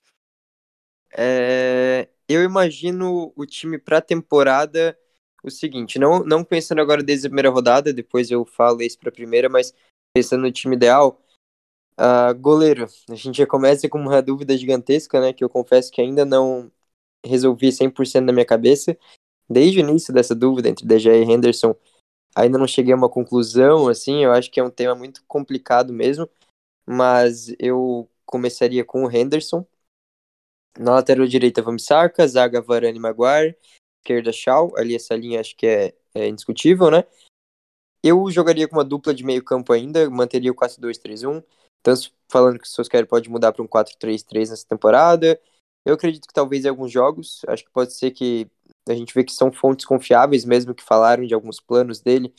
[1.13, 4.97] É, eu imagino o time para a temporada
[5.43, 9.10] o seguinte, não, não pensando agora desde a primeira rodada, depois eu falo isso para
[9.10, 9.73] a primeira, mas
[10.13, 11.19] pensando no time ideal,
[11.99, 16.01] uh, goleiro, a gente já começa com uma dúvida gigantesca, né, que eu confesso que
[16.01, 16.71] ainda não
[17.25, 18.97] resolvi 100% na minha cabeça.
[19.49, 21.75] Desde o início dessa dúvida entre DG e Henderson,
[22.36, 25.93] ainda não cheguei a uma conclusão, assim, eu acho que é um tema muito complicado
[25.93, 26.29] mesmo,
[26.86, 29.65] mas eu começaria com o Henderson.
[30.79, 33.57] Na lateral direita, vamos Sarka, zaga Varane Maguire,
[33.99, 37.03] esquerda Shaw, ali essa linha acho que é, é indiscutível, né?
[38.03, 41.43] Eu jogaria com uma dupla de meio campo ainda, manteria o 4-2-3-1,
[41.84, 45.39] tanto falando que o Solskjaer pode mudar para um 4-3-3 nessa temporada.
[45.86, 48.48] Eu acredito que talvez em alguns jogos, acho que pode ser que
[48.88, 52.34] a gente vê que são fontes confiáveis, mesmo que falaram de alguns planos dele.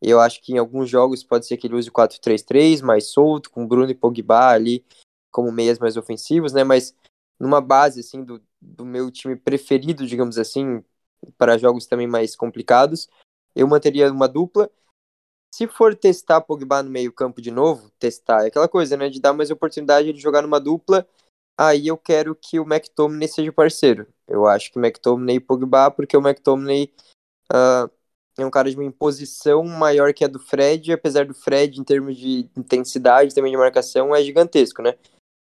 [0.00, 3.50] Eu acho que em alguns jogos pode ser que ele use o 4-3-3 mais solto,
[3.50, 4.84] com Bruno e Pogba ali
[5.30, 6.62] como meias mais ofensivos, né?
[6.62, 6.94] Mas
[7.40, 10.84] numa base assim do, do meu time preferido, digamos assim,
[11.36, 13.08] para jogos também mais complicados,
[13.54, 14.70] eu manteria uma dupla.
[15.52, 19.32] Se for testar Pogba no meio-campo de novo, testar é aquela coisa, né, de dar
[19.32, 21.06] mais oportunidade de jogar numa dupla,
[21.58, 24.06] aí eu quero que o McTominay seja parceiro.
[24.26, 26.92] Eu acho que McTominay e Pogba, porque o McTominay
[27.52, 27.90] uh,
[28.38, 31.84] é um cara de uma imposição maior que a do Fred, apesar do Fred, em
[31.84, 34.96] termos de intensidade também de marcação, é gigantesco, né?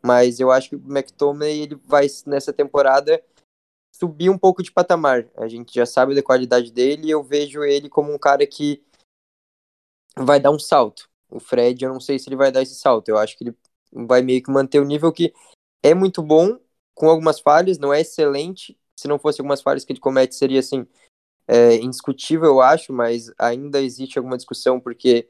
[0.02, 3.22] Mas eu acho que o McTominay ele vai, nessa temporada,
[3.93, 5.28] subir um pouco de patamar.
[5.36, 8.82] A gente já sabe da qualidade dele e eu vejo ele como um cara que
[10.15, 11.10] vai dar um salto.
[11.30, 13.10] O Fred, eu não sei se ele vai dar esse salto.
[13.10, 13.58] Eu acho que ele
[13.91, 15.34] vai meio que manter o nível que
[15.84, 16.60] é muito bom,
[16.94, 18.78] com algumas falhas, não é excelente.
[19.00, 20.88] Se não fosse algumas falhas que ele comete, seria assim,
[21.48, 25.30] é, indiscutível, eu acho, mas ainda existe alguma discussão porque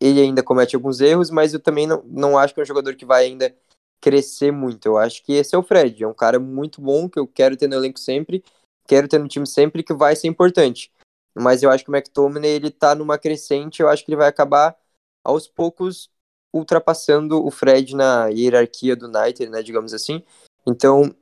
[0.00, 2.94] ele ainda comete alguns erros, mas eu também não, não acho que é um jogador
[2.96, 3.54] que vai ainda
[4.00, 4.86] crescer muito.
[4.86, 7.56] Eu acho que esse é o Fred, é um cara muito bom que eu quero
[7.56, 8.44] ter no elenco sempre,
[8.86, 10.92] quero ter no time sempre que vai ser importante.
[11.34, 14.28] Mas eu acho que o McTominay ele tá numa crescente, eu acho que ele vai
[14.28, 14.76] acabar
[15.24, 16.10] aos poucos
[16.52, 20.22] ultrapassando o Fred na hierarquia do United, né, digamos assim.
[20.66, 21.14] Então,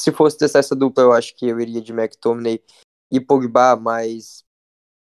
[0.00, 2.62] se fosse testar essa dupla, eu acho que eu iria de McTominay
[3.10, 4.44] e Pogba, mas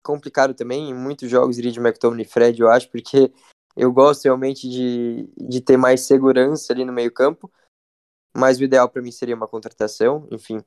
[0.04, 0.90] complicado também.
[0.90, 3.32] Em muitos jogos iria de McTominay e Fred, eu acho, porque
[3.76, 7.52] eu gosto realmente de, de ter mais segurança ali no meio-campo,
[8.36, 10.58] mas o ideal para mim seria uma contratação, enfim.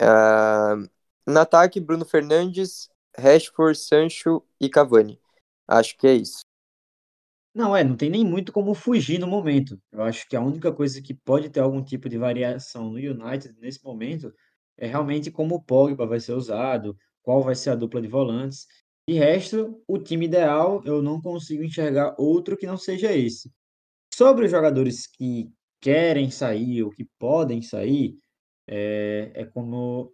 [0.00, 0.88] Uh,
[1.26, 5.20] no ataque, Bruno Fernandes, Rashford, Sancho e Cavani.
[5.68, 6.40] Acho que é isso.
[7.54, 9.78] Não, é, não tem nem muito como fugir no momento.
[9.92, 13.54] Eu acho que a única coisa que pode ter algum tipo de variação no United
[13.60, 14.32] nesse momento
[14.78, 18.66] é realmente como o Pogba vai ser usado, qual vai ser a dupla de volantes.
[19.06, 23.50] De resto, o time ideal, eu não consigo enxergar outro que não seja esse.
[24.14, 28.16] Sobre os jogadores que querem sair ou que podem sair,
[28.68, 30.12] é, é como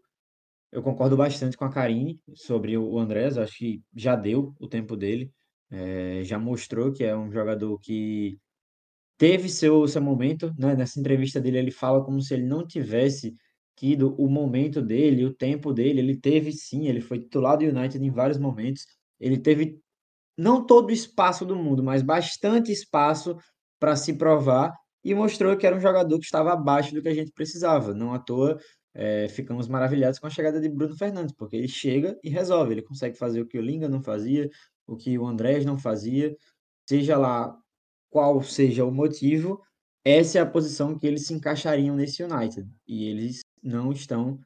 [0.73, 4.97] eu concordo bastante com a Karine sobre o Andrés, acho que já deu o tempo
[4.97, 5.33] dele,
[5.71, 8.39] é, já mostrou que é um jogador que
[9.19, 10.75] teve seu, seu momento, né?
[10.77, 13.35] Nessa entrevista dele, ele fala como se ele não tivesse
[13.77, 18.05] tido o momento dele, o tempo dele, ele teve sim, ele foi titular do United
[18.05, 18.85] em vários momentos,
[19.21, 19.81] ele teve
[20.37, 23.37] não todo o espaço do mundo, mas bastante espaço
[23.79, 24.73] para se provar
[25.05, 27.95] e mostrou que era um jogador que estava abaixo do que a gente precisava.
[27.95, 28.59] Não à toa
[28.95, 32.83] é, ficamos maravilhados com a chegada de Bruno Fernandes, porque ele chega e resolve, ele
[32.83, 34.49] consegue fazer o que o Linga não fazia,
[34.89, 36.35] o que o Andrés não fazia,
[36.89, 37.57] seja lá
[38.11, 39.63] qual seja o motivo,
[40.05, 42.67] essa é a posição que eles se encaixariam nesse United.
[42.87, 44.41] E eles não estão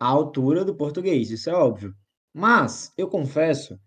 [0.00, 1.94] à altura do português, isso é óbvio.
[2.32, 3.78] Mas eu confesso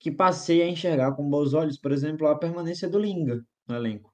[0.00, 4.12] que passei a enxergar com bons olhos, por exemplo, a permanência do Linga no elenco.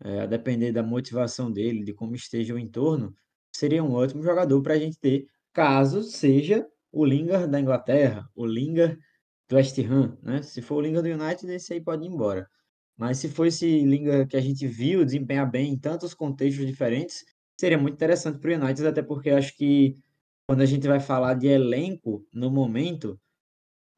[0.00, 3.12] É, a depender da motivação dele, de como esteja o entorno,
[3.52, 8.46] seria um ótimo jogador para a gente ter, caso seja o Lingard da Inglaterra, o
[8.46, 8.96] Lingard
[9.48, 10.42] do West Ham, né?
[10.42, 12.48] Se for o Lingard do United, esse aí pode ir embora.
[12.96, 17.24] Mas se for esse Lingard que a gente viu desempenhar bem em tantos contextos diferentes,
[17.58, 19.94] seria muito interessante para o United, até porque acho que
[20.46, 23.20] quando a gente vai falar de elenco no momento,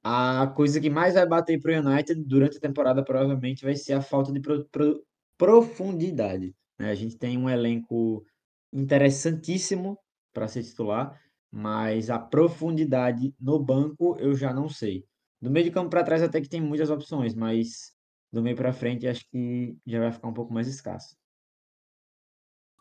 [0.02, 3.94] a coisa que mais vai bater para o United durante a temporada provavelmente vai ser
[3.94, 5.04] a falta de pro, pro,
[5.38, 6.54] profundidade.
[6.78, 6.90] Né?
[6.90, 8.24] A gente tem um elenco
[8.72, 9.98] interessantíssimo
[10.32, 15.04] para ser titular, mas a profundidade no banco eu já não sei.
[15.40, 17.94] Do meio de campo para trás até que tem muitas opções, mas
[18.32, 21.16] do meio para frente acho que já vai ficar um pouco mais escasso.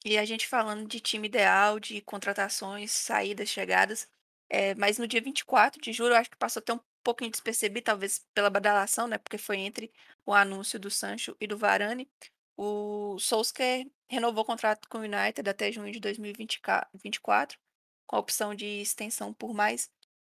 [0.06, 4.08] E a gente falando de time ideal, de contratações, saídas, chegadas.
[4.50, 7.86] É, mas no dia 24 de julho, eu acho que passou até um pouquinho despercebido,
[7.86, 9.18] talvez pela badalação, né?
[9.18, 9.92] Porque foi entre
[10.26, 12.10] o anúncio do Sancho e do Varane.
[12.58, 17.60] O Solskjaer renovou o contrato com o United até junho de 2024,
[18.08, 19.92] com a opção de extensão por mais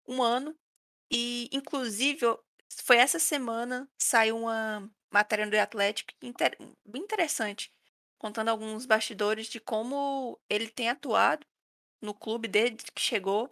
[0.07, 0.57] um ano.
[1.11, 2.21] E, inclusive,
[2.83, 7.73] foi essa semana saiu uma matéria no Athletic inter, bem interessante,
[8.19, 11.47] contando alguns bastidores de como ele tem atuado
[12.01, 13.49] no clube desde que chegou,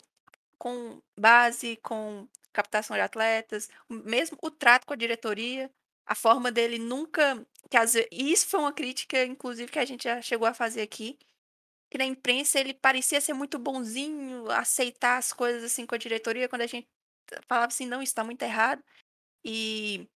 [0.58, 5.70] com base, com captação de atletas, mesmo o trato com a diretoria,
[6.06, 7.44] a forma dele nunca.
[7.70, 7.78] Que
[8.10, 11.18] e isso foi uma crítica, inclusive, que a gente já chegou a fazer aqui.
[11.90, 16.48] Que na imprensa ele parecia ser muito bonzinho, aceitar as coisas assim com a diretoria,
[16.48, 16.88] quando a gente
[17.48, 18.82] falava assim, não, isso está muito errado.
[19.44, 20.08] E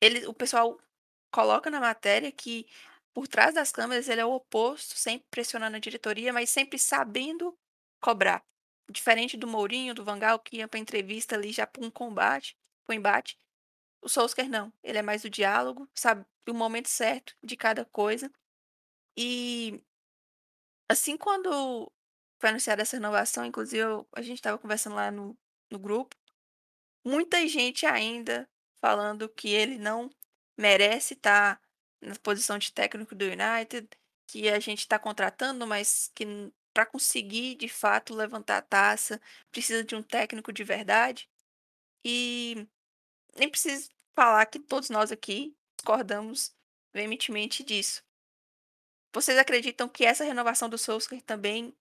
[0.00, 0.78] ele, o pessoal
[1.30, 2.66] coloca na matéria que
[3.12, 7.56] por trás das câmeras ele é o oposto, sempre pressionando a diretoria, mas sempre sabendo
[8.00, 8.44] cobrar.
[8.90, 12.94] Diferente do Mourinho, do Vangal, que ia pra entrevista ali já para um combate, para
[12.94, 13.38] um embate.
[14.02, 14.72] O Solskjaer não.
[14.82, 18.30] Ele é mais do diálogo, sabe o momento certo de cada coisa.
[19.16, 19.80] E
[20.88, 21.90] assim quando
[22.40, 25.36] foi anunciada essa renovação, inclusive a gente estava conversando lá no,
[25.70, 26.16] no grupo,
[27.04, 28.48] muita gente ainda
[28.80, 30.10] falando que ele não
[30.56, 31.60] merece estar
[32.00, 33.88] na posição de técnico do United,
[34.26, 36.24] que a gente está contratando, mas que
[36.72, 41.28] para conseguir de fato levantar a taça precisa de um técnico de verdade.
[42.04, 42.66] E
[43.36, 46.54] nem preciso falar que todos nós aqui discordamos
[46.92, 48.02] veementemente disso.
[49.12, 51.74] Vocês acreditam que essa renovação do Solskjaer também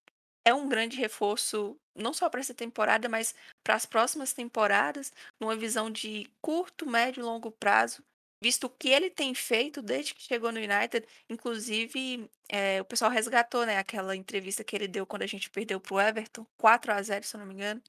[0.49, 5.55] é um grande reforço, não só para essa temporada, mas para as próximas temporadas, numa
[5.55, 8.03] visão de curto, médio e longo prazo,
[8.41, 13.12] visto o que ele tem feito desde que chegou no United, inclusive é, o pessoal
[13.12, 16.91] resgatou né, aquela entrevista que ele deu quando a gente perdeu para o Everton, 4
[16.93, 17.81] a 0 se eu não me engano,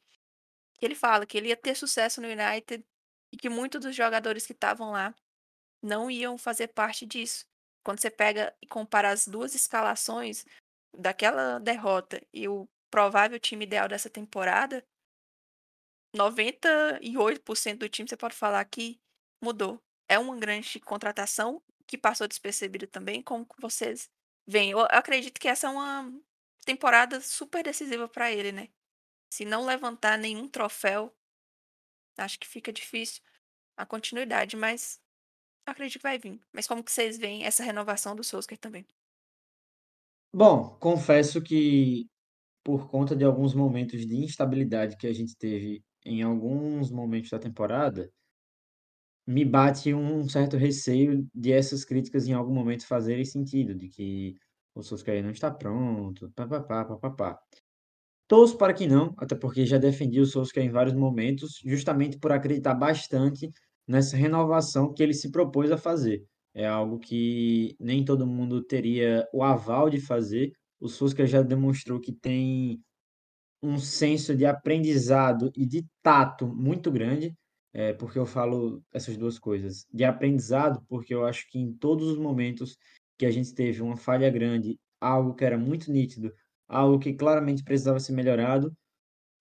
[0.80, 2.84] ele fala que ele ia ter sucesso no United
[3.32, 5.14] e que muitos dos jogadores que estavam lá
[5.82, 7.46] não iam fazer parte disso.
[7.82, 10.44] Quando você pega e compara as duas escalações
[10.96, 14.85] daquela derrota e o provável time ideal dessa temporada,
[16.14, 19.00] 98% do time você pode falar que
[19.42, 19.81] mudou.
[20.09, 24.11] É uma grande contratação que passou despercebida também, como vocês
[24.46, 24.72] veem.
[24.72, 26.12] Eu acredito que essa é uma
[26.64, 28.68] temporada super decisiva para ele, né?
[29.33, 31.14] Se não levantar nenhum troféu,
[32.18, 33.22] acho que fica difícil
[33.76, 35.00] a continuidade, mas
[35.64, 36.40] acredito que vai vir.
[36.53, 38.87] Mas como que vocês veem essa renovação do Solskjaer também?
[40.32, 42.06] Bom, confesso que
[42.64, 47.38] por conta de alguns momentos de instabilidade que a gente teve em alguns momentos da
[47.40, 48.10] temporada,
[49.26, 54.34] me bate um certo receio de essas críticas em algum momento fazerem sentido, de que
[54.74, 57.38] o Solskjaer não está pronto, papapá, papapá.
[58.28, 62.32] Torço para que não, até porque já defendi o Solskjaer em vários momentos, justamente por
[62.32, 63.50] acreditar bastante
[63.88, 66.24] nessa renovação que ele se propôs a fazer.
[66.54, 70.52] É algo que nem todo mundo teria o aval de fazer.
[70.80, 72.82] O Solskjaer já demonstrou que tem
[73.62, 77.34] um senso de aprendizado e de tato muito grande.
[77.72, 79.86] É, porque eu falo essas duas coisas.
[79.92, 82.76] De aprendizado, porque eu acho que em todos os momentos
[83.18, 86.32] que a gente teve uma falha grande, algo que era muito nítido,
[86.68, 88.72] algo que claramente precisava ser melhorado,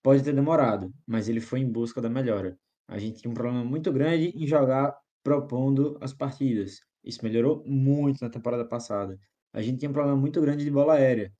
[0.03, 2.57] pode ter demorado, mas ele foi em busca da melhora.
[2.87, 6.79] A gente tinha um problema muito grande em jogar propondo as partidas.
[7.09, 9.19] Isso melhorou muito na temporada passada.
[9.51, 11.33] A gente tinha um problema muito grande de bola aérea.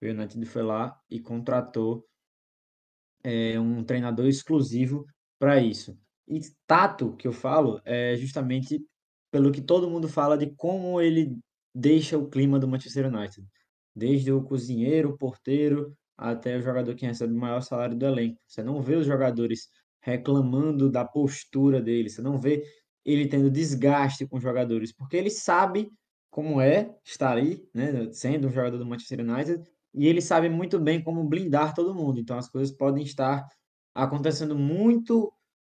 [0.00, 2.06] O United foi lá e contratou
[3.24, 5.04] é, um treinador exclusivo
[5.38, 5.98] para isso.
[6.28, 8.80] E tato, que eu falo, é justamente
[9.30, 11.36] pelo que todo mundo fala de como ele
[11.74, 13.44] deixa o clima do Manchester United.
[13.94, 18.40] Desde o cozinheiro, o porteiro, até o jogador que recebe o maior salário do elenco.
[18.46, 19.68] Você não vê os jogadores
[20.00, 22.62] reclamando da postura dele, você não vê
[23.12, 25.90] ele tendo desgaste com os jogadores, porque ele sabe
[26.30, 29.62] como é estar aí, né, sendo um jogador do Manchester United,
[29.94, 32.20] e ele sabe muito bem como blindar todo mundo.
[32.20, 33.46] Então as coisas podem estar
[33.94, 35.32] acontecendo muito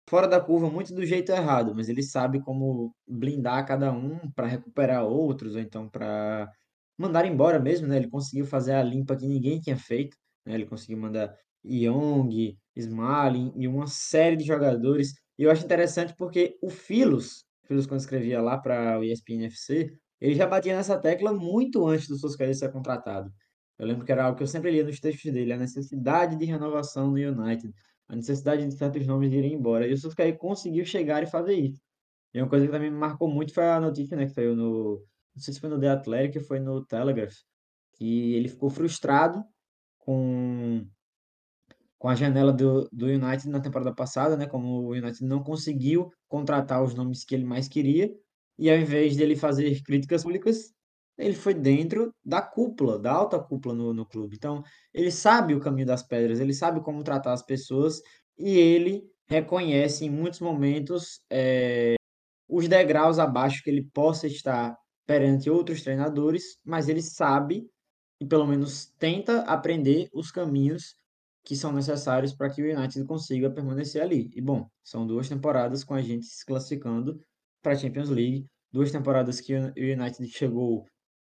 [0.09, 4.47] fora da curva, muito do jeito errado, mas ele sabe como blindar cada um para
[4.47, 6.51] recuperar outros, ou então para
[6.99, 7.97] mandar embora mesmo, né?
[7.97, 10.17] Ele conseguiu fazer a limpa que ninguém tinha feito,
[10.47, 10.55] né?
[10.55, 15.15] Ele conseguiu mandar Young, Smalling e uma série de jogadores.
[15.39, 19.93] E eu acho interessante porque o Filos, Filos quando escrevia lá para o ESPN FC,
[20.21, 23.33] ele já batia nessa tecla muito antes do Solskjaer ser contratado.
[23.79, 26.45] Eu lembro que era algo que eu sempre lia nos textos dele, a necessidade de
[26.45, 27.75] renovação no United,
[28.09, 29.87] a necessidade de certos nomes irem embora.
[29.87, 31.83] E o Solskjaer conseguiu chegar e fazer isso.
[32.33, 35.05] E uma coisa que também me marcou muito foi a notícia, né, que saiu no,
[35.35, 37.35] não sei se foi no The Athletic foi no Telegraph,
[37.95, 39.45] que ele ficou frustrado
[39.99, 40.87] com,
[42.05, 46.13] com a janela do, do United na temporada passada, né, como o United não conseguiu
[46.29, 48.15] contratar os nomes que ele mais queria,
[48.59, 50.71] e ao invés dele fazer críticas públicas,
[51.17, 54.37] ele foi dentro da cúpula, da alta cúpula no, no clube.
[54.37, 58.03] Então, ele sabe o caminho das pedras, ele sabe como tratar as pessoas
[58.39, 61.95] e ele reconhece em muitos momentos é,
[62.47, 64.77] os degraus abaixo que ele possa estar
[65.07, 67.67] perante outros treinadores, mas ele sabe
[68.21, 71.03] e pelo menos tenta aprender os caminhos
[71.45, 74.31] que são necessários para que o United consiga permanecer ali.
[74.35, 77.21] E bom, são duas temporadas com a gente se classificando
[77.63, 80.87] para a Champions League, duas temporadas que o United chegou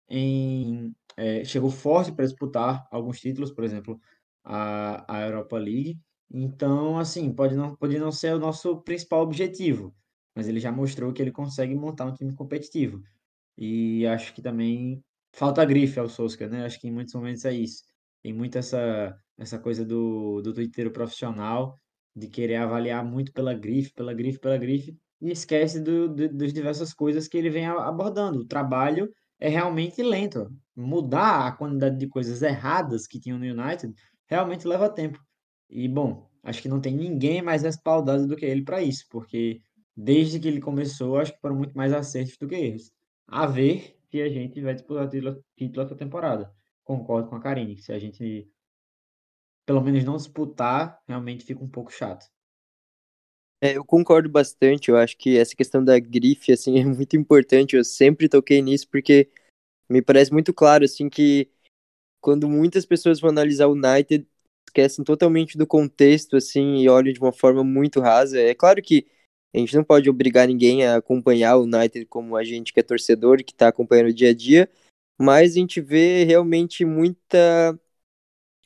[0.09, 3.99] em é, chegou forte para disputar alguns títulos, por exemplo,
[4.43, 5.99] a, a Europa League.
[6.32, 9.95] Então, assim, pode não, pode não ser o nosso principal objetivo,
[10.36, 13.01] mas ele já mostrou que ele consegue montar um time competitivo.
[13.57, 15.03] E acho que também
[15.34, 16.66] falta grife ao Solskjaer, né?
[16.66, 17.84] Acho que em muitos momentos é isso.
[18.24, 21.77] Tem muito essa, essa coisa do, do twitteiro profissional,
[22.15, 26.53] de querer avaliar muito pela grife, pela grife, pela grife, e esquece do, do, das
[26.53, 28.39] diversas coisas que ele vem abordando.
[28.39, 29.09] O trabalho
[29.39, 30.49] é realmente lento.
[30.75, 33.93] Mudar a quantidade de coisas erradas que tinham no United
[34.27, 35.19] realmente leva tempo.
[35.69, 39.61] E, bom, acho que não tem ninguém mais respaldado do que ele para isso, porque
[39.95, 42.91] desde que ele começou, acho que foram muito mais acertos do que erros.
[43.27, 46.51] A ver se a gente vai disputar título, título essa temporada.
[46.83, 48.47] Concordo com a Karine, se a gente
[49.66, 52.26] pelo menos não disputar, realmente fica um pouco chato.
[53.61, 57.76] É, eu concordo bastante, eu acho que essa questão da grife, assim, é muito importante,
[57.76, 59.30] eu sempre toquei nisso, porque
[59.89, 61.49] me parece muito claro, assim, que
[62.22, 64.28] quando muitas pessoas vão analisar o United,
[64.68, 68.39] esquecem totalmente do contexto, assim, e olham de uma forma muito rasa.
[68.39, 69.07] É claro que
[69.55, 72.84] a gente não pode obrigar ninguém a acompanhar o United como a gente que é
[72.84, 74.70] torcedor, que está acompanhando o dia a dia,
[75.20, 77.80] mas a gente vê realmente muita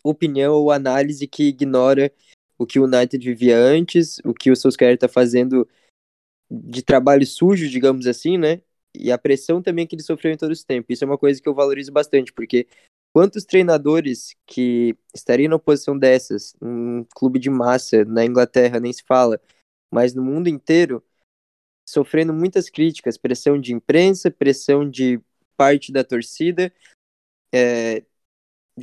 [0.04, 2.12] opinião ou análise que ignora
[2.58, 5.68] o que o United vivia antes, o que o Solskjaer está fazendo
[6.50, 8.62] de trabalho sujo, digamos assim, né?
[8.93, 10.91] E a pressão também que ele sofreu em todo esse tempo.
[10.91, 12.68] Isso é uma coisa que eu valorizo bastante, porque
[13.14, 19.04] quantos treinadores que estariam na posição dessas, um clube de massa, na Inglaterra nem se
[19.04, 19.39] fala,
[19.91, 21.04] mas no mundo inteiro,
[21.88, 25.22] sofrendo muitas críticas, pressão de imprensa, pressão de
[25.56, 26.74] parte da torcida,
[27.54, 28.04] é,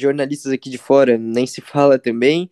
[0.02, 2.50] jornalistas aqui de fora nem se fala também,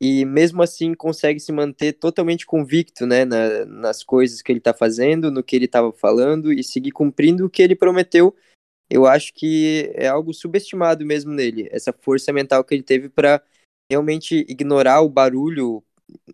[0.00, 4.74] e mesmo assim consegue se manter totalmente convicto né, na, nas coisas que ele está
[4.74, 8.34] fazendo, no que ele estava falando e seguir cumprindo o que ele prometeu.
[8.90, 13.42] Eu acho que é algo subestimado mesmo nele, essa força mental que ele teve para
[13.90, 15.82] realmente ignorar o barulho,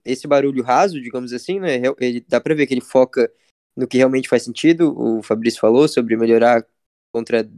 [0.05, 1.81] esse barulho raso, digamos assim, né?
[2.01, 3.31] Ele dá para ver que ele foca
[3.77, 4.95] no que realmente faz sentido.
[4.99, 6.67] O Fabrício falou sobre melhorar
[7.13, 7.49] contra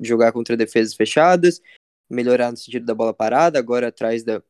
[0.00, 1.60] jogar contra defesas fechadas,
[2.12, 4.42] melhorar no sentido da bola parada, agora atrás da,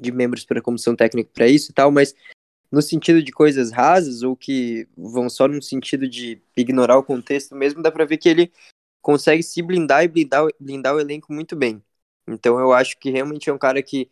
[0.00, 2.14] de membros para a comissão técnica para isso e tal, mas
[2.70, 7.54] no sentido de coisas rasas ou que vão só no sentido de ignorar o contexto
[7.54, 8.52] mesmo, dá para ver que ele
[9.00, 11.82] consegue se blindar e blindar, blindar o elenco muito bem.
[12.26, 14.10] Então eu acho que realmente é um cara que,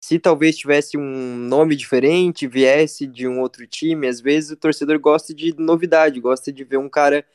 [0.00, 4.98] se talvez tivesse um nome diferente, viesse de um outro time, às vezes o torcedor
[5.00, 7.26] gosta de novidade, gosta de ver um cara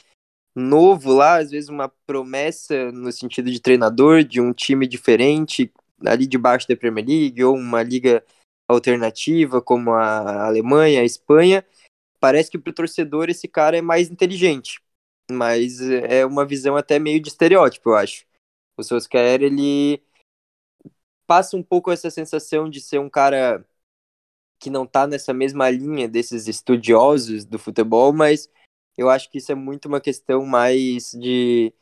[0.56, 5.72] novo lá, às vezes uma promessa no sentido de treinador, de um time diferente,
[6.06, 8.24] ali debaixo da Premier League, ou uma liga
[8.68, 11.66] alternativa, como a Alemanha, a Espanha.
[12.20, 14.82] Parece que para o torcedor esse cara é mais inteligente,
[15.32, 18.26] mas é uma visão até meio de estereótipo, eu acho.
[18.78, 20.02] O Solskjaer, ele
[21.28, 23.66] passa um pouco essa sensação de ser um cara
[24.60, 28.50] que não tá nessa mesma linha desses estudiosos do futebol, mas
[28.98, 31.74] eu acho que isso é muito uma questão mais de,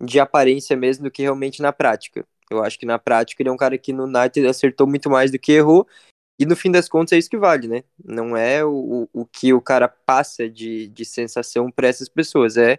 [0.00, 2.26] de aparência mesmo do que realmente na prática.
[2.50, 5.30] Eu acho que na prática ele é um cara que no United acertou muito mais
[5.30, 5.86] do que errou,
[6.38, 7.84] e no fim das contas é isso que vale, né?
[8.04, 12.78] Não é o, o que o cara passa de, de sensação para essas pessoas, é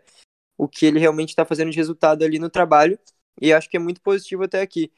[0.58, 3.00] o que ele realmente está fazendo de resultado ali no trabalho,
[3.42, 4.92] e acho que é muito positivo até aqui.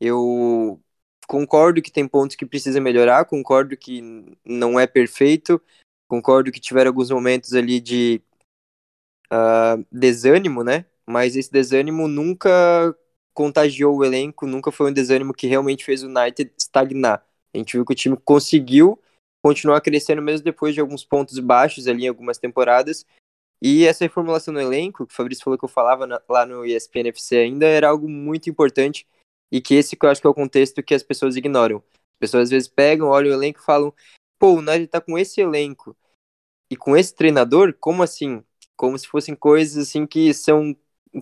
[0.00, 0.80] Eu
[1.26, 4.02] concordo que tem pontos que precisa melhorar, concordo que
[4.44, 5.60] não é perfeito,
[6.08, 8.22] Concordo que tiveram alguns momentos ali de
[9.32, 10.84] uh, desânimo, né?
[11.06, 12.94] Mas esse desânimo nunca
[13.34, 17.26] contagiou o elenco, nunca foi um desânimo que realmente fez o United estagnar.
[17.54, 19.00] A gente viu que o time conseguiu
[19.42, 23.04] continuar crescendo mesmo depois de alguns pontos baixos ali em algumas temporadas.
[23.60, 26.64] E essa reformulação no elenco, que o Fabrício falou que eu falava na, lá no
[26.64, 29.06] ESPN FC ainda, era algo muito importante
[29.50, 31.82] e que esse que eu acho que é o contexto que as pessoas ignoram.
[31.94, 33.94] As pessoas às vezes pegam, olham o elenco e falam,
[34.42, 35.96] pô, o United tá com esse elenco
[36.68, 38.42] e com esse treinador, como assim?
[38.76, 40.76] Como se fossem coisas assim que são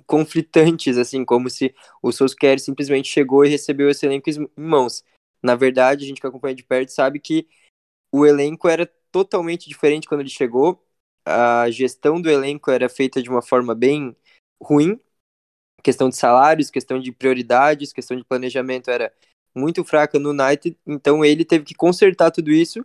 [0.06, 5.04] conflitantes, assim, como se o Solskjaer simplesmente chegou e recebeu esse elenco em mãos.
[5.42, 7.46] Na verdade, a gente que acompanha de perto sabe que
[8.10, 10.82] o elenco era totalmente diferente quando ele chegou.
[11.22, 14.16] A gestão do elenco era feita de uma forma bem
[14.62, 14.98] ruim.
[15.82, 19.12] Questão de salários, questão de prioridades, questão de planejamento era
[19.54, 22.82] muito fraca no United, então ele teve que consertar tudo isso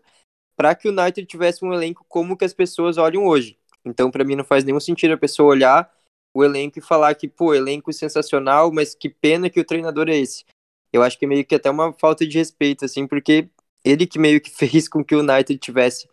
[0.56, 3.58] para que o United tivesse um elenco como que as pessoas olham hoje.
[3.84, 5.93] Então, para mim, não faz nenhum sentido a pessoa olhar
[6.34, 10.18] o elenco e falar que, pô, elenco sensacional, mas que pena que o treinador é
[10.18, 10.43] esse.
[10.91, 13.49] Eu acho que é meio que até uma falta de respeito, assim, porque
[13.84, 16.10] ele que meio que fez com que o United tivesse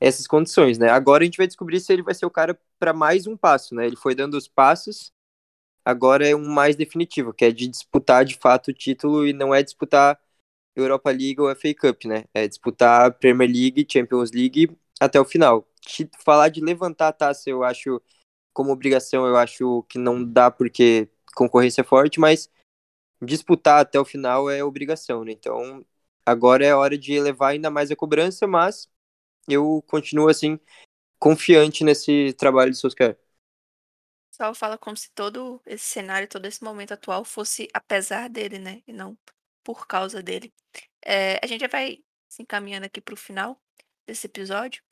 [0.00, 0.90] essas condições, né?
[0.90, 3.74] Agora a gente vai descobrir se ele vai ser o cara para mais um passo,
[3.74, 3.86] né?
[3.86, 5.12] Ele foi dando os passos,
[5.84, 9.54] agora é um mais definitivo, que é de disputar de fato o título e não
[9.54, 10.18] é disputar
[10.76, 12.24] Europa League ou FA Cup, né?
[12.34, 15.68] É disputar Premier League, Champions League até o final.
[16.24, 18.00] Falar de levantar a taça eu acho
[18.52, 22.48] como obrigação eu acho que não dá porque concorrência é forte, mas
[23.20, 25.32] disputar até o final é obrigação, né?
[25.32, 25.84] Então
[26.24, 28.88] agora é hora de elevar ainda mais a cobrança, mas
[29.48, 30.58] eu continuo assim
[31.18, 33.18] confiante nesse trabalho de Solskjaer.
[34.30, 38.82] Só fala como se todo esse cenário, todo esse momento atual fosse apesar dele, né?
[38.86, 39.16] E não
[39.64, 40.52] por causa dele.
[41.04, 43.60] É, a gente já vai se encaminhando aqui para o final
[44.06, 44.82] desse episódio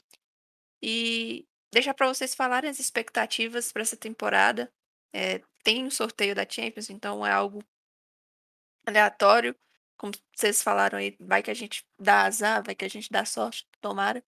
[0.83, 4.73] e deixar para vocês falarem as expectativas para essa temporada.
[5.13, 7.63] É, tem o um sorteio da Champions, então é algo
[8.87, 9.55] aleatório.
[9.97, 13.25] Como vocês falaram aí, vai que a gente dá azar, vai que a gente dá
[13.25, 14.25] sorte, tomara,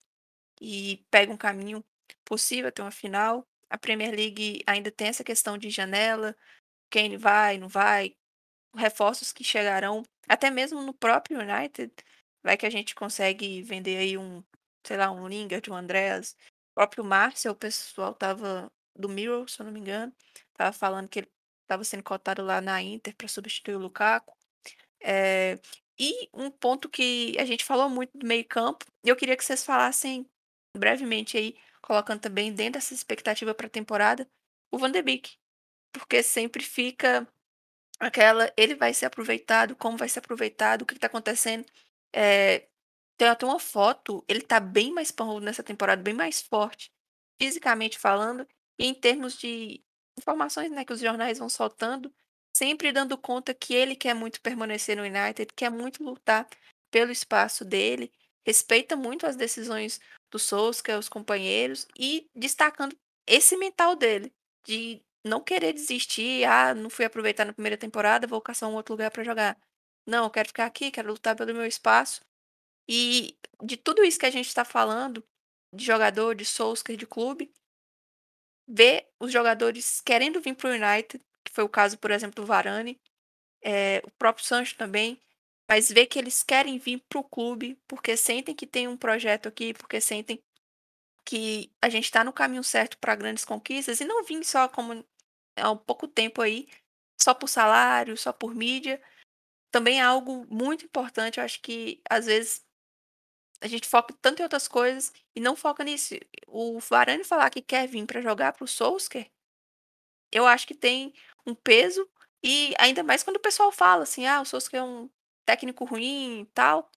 [0.61, 1.85] e pega um caminho
[2.25, 3.47] possível até uma final.
[3.69, 6.37] A Premier League ainda tem essa questão de janela,
[6.91, 8.17] quem vai, não vai,
[8.77, 11.93] reforços que chegarão, até mesmo no próprio United,
[12.43, 14.43] vai que a gente consegue vender aí um,
[14.87, 16.37] sei lá, um Lingard, um Andreas,
[16.73, 20.13] o próprio Márcio, o pessoal tava do Mirror, se eu não me engano,
[20.55, 21.29] tava falando que ele
[21.63, 24.37] estava sendo cotado lá na Inter para substituir o Lukaku.
[25.03, 25.59] É,
[25.99, 29.65] e um ponto que a gente falou muito do meio-campo, e eu queria que vocês
[29.65, 30.27] falassem
[30.77, 34.27] brevemente aí colocando também dentro dessa expectativa para a temporada
[34.73, 35.37] o Van de Beek,
[35.93, 37.29] porque sempre fica
[38.07, 41.65] aquela, ele vai ser aproveitado, como vai ser aproveitado, o que está acontecendo.
[42.13, 42.67] É,
[43.17, 46.93] tem até uma foto, ele está bem mais parrudo nessa temporada, bem mais forte,
[47.41, 48.47] fisicamente falando,
[48.79, 49.83] e em termos de
[50.19, 52.13] informações né, que os jornais vão soltando,
[52.57, 56.49] sempre dando conta que ele quer muito permanecer no United, quer muito lutar
[56.91, 58.13] pelo espaço dele,
[58.47, 60.01] respeita muito as decisões
[60.31, 62.97] do Solskjaer, os companheiros, e destacando
[63.27, 64.33] esse mental dele,
[64.65, 68.95] de não querer desistir, ah, não fui aproveitar na primeira temporada, vou caçar um outro
[68.95, 69.59] lugar para jogar.
[70.07, 72.21] Não, eu quero ficar aqui, quero lutar pelo meu espaço.
[72.89, 75.25] E de tudo isso que a gente está falando,
[75.75, 77.53] de jogador, de Solskjaer, de clube,
[78.69, 82.47] ver os jogadores querendo vir para o United, que foi o caso, por exemplo, do
[82.47, 83.01] Varane,
[83.63, 85.21] é, o próprio Sancho também,
[85.69, 89.49] mas ver que eles querem vir para o clube porque sentem que tem um projeto
[89.49, 90.43] aqui, porque sentem
[91.25, 95.05] que a gente está no caminho certo para grandes conquistas e não vir só como
[95.57, 96.69] há um pouco tempo aí,
[97.21, 99.01] só por salário, só por mídia.
[99.73, 102.65] Também é algo muito importante, eu acho que às vezes
[103.61, 106.15] a gente foca tanto em outras coisas e não foca nisso.
[106.47, 109.31] O Varane falar que quer vir para jogar para o Solskjaer,
[110.33, 111.15] eu acho que tem
[111.47, 112.09] um peso
[112.43, 115.11] e ainda mais quando o pessoal fala assim, ah, o Solskjaer é um
[115.47, 116.91] técnico ruim e tal.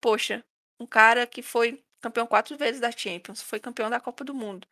[0.00, 0.44] Poxa,
[0.78, 4.68] um cara que foi campeão quatro vezes da Champions, foi campeão da Copa do Mundo.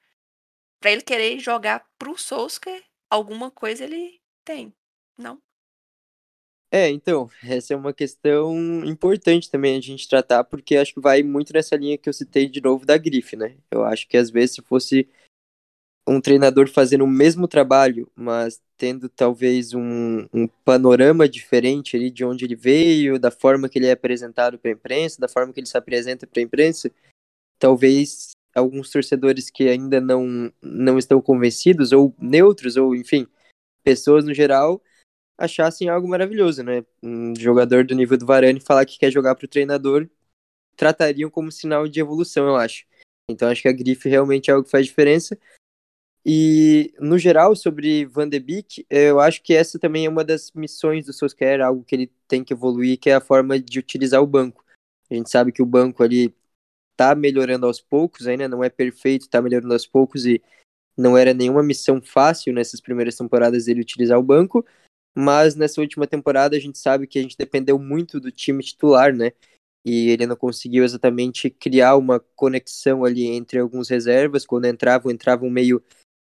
[0.81, 4.75] Para ele querer jogar pro Solskjaer, alguma coisa ele tem,
[5.19, 5.39] não?
[6.71, 11.23] É, então, essa é uma questão importante também a gente tratar, porque acho que vai
[11.23, 13.59] muito nessa linha que eu citei de novo da grife, né?
[13.71, 15.07] Eu acho que às vezes se fosse
[16.09, 22.25] um treinador fazendo o mesmo trabalho, mas tendo talvez um, um panorama diferente ali de
[22.25, 25.61] onde ele veio, da forma que ele é apresentado para a imprensa, da forma que
[25.61, 26.91] ele se apresenta para a imprensa,
[27.59, 33.27] talvez alguns torcedores que ainda não, não estão convencidos, ou neutros, ou enfim,
[33.83, 34.83] pessoas no geral,
[35.37, 36.85] achassem algo maravilhoso, né?
[37.03, 40.09] Um jogador do nível do Varane falar que quer jogar para o treinador,
[40.77, 42.85] tratariam como sinal de evolução, eu acho.
[43.31, 45.39] Então acho que a grife realmente é algo que faz diferença.
[46.25, 50.53] E, no geral, sobre Van de Beek, eu acho que essa também é uma das
[50.53, 54.23] missões do Solskjaer, algo que ele tem que evoluir, que é a forma de utilizar
[54.23, 54.65] o banco.
[55.11, 56.33] A gente sabe que o banco ali
[56.97, 60.43] tá melhorando aos poucos, ainda não é perfeito, tá melhorando aos poucos e
[60.97, 64.65] não era nenhuma missão fácil nessas primeiras temporadas ele utilizar o banco,
[65.17, 69.15] mas nessa última temporada a gente sabe que a gente dependeu muito do time titular,
[69.15, 69.33] né?
[69.85, 75.51] E ele não conseguiu exatamente criar uma conexão ali entre alguns reservas, quando entravam, entravam
[75.51, 75.83] meio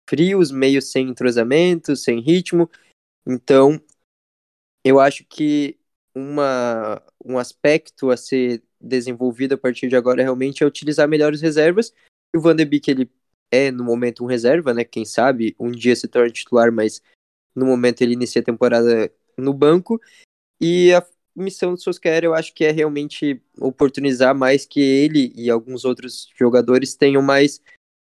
[0.09, 2.69] frios, meio sem entrosamento, sem ritmo.
[3.27, 3.79] Então,
[4.83, 5.78] eu acho que
[6.13, 11.93] uma, um aspecto a ser desenvolvido a partir de agora realmente é utilizar melhores reservas.
[12.33, 13.11] E o Van de Beek, ele
[13.51, 14.83] é no momento um reserva, né?
[14.83, 17.01] Quem sabe um dia se torna titular, mas
[17.55, 19.99] no momento ele inicia a temporada no banco.
[20.61, 21.05] E a
[21.35, 26.29] missão do Solskjaer eu acho que é realmente oportunizar mais que ele e alguns outros
[26.37, 27.61] jogadores tenham mais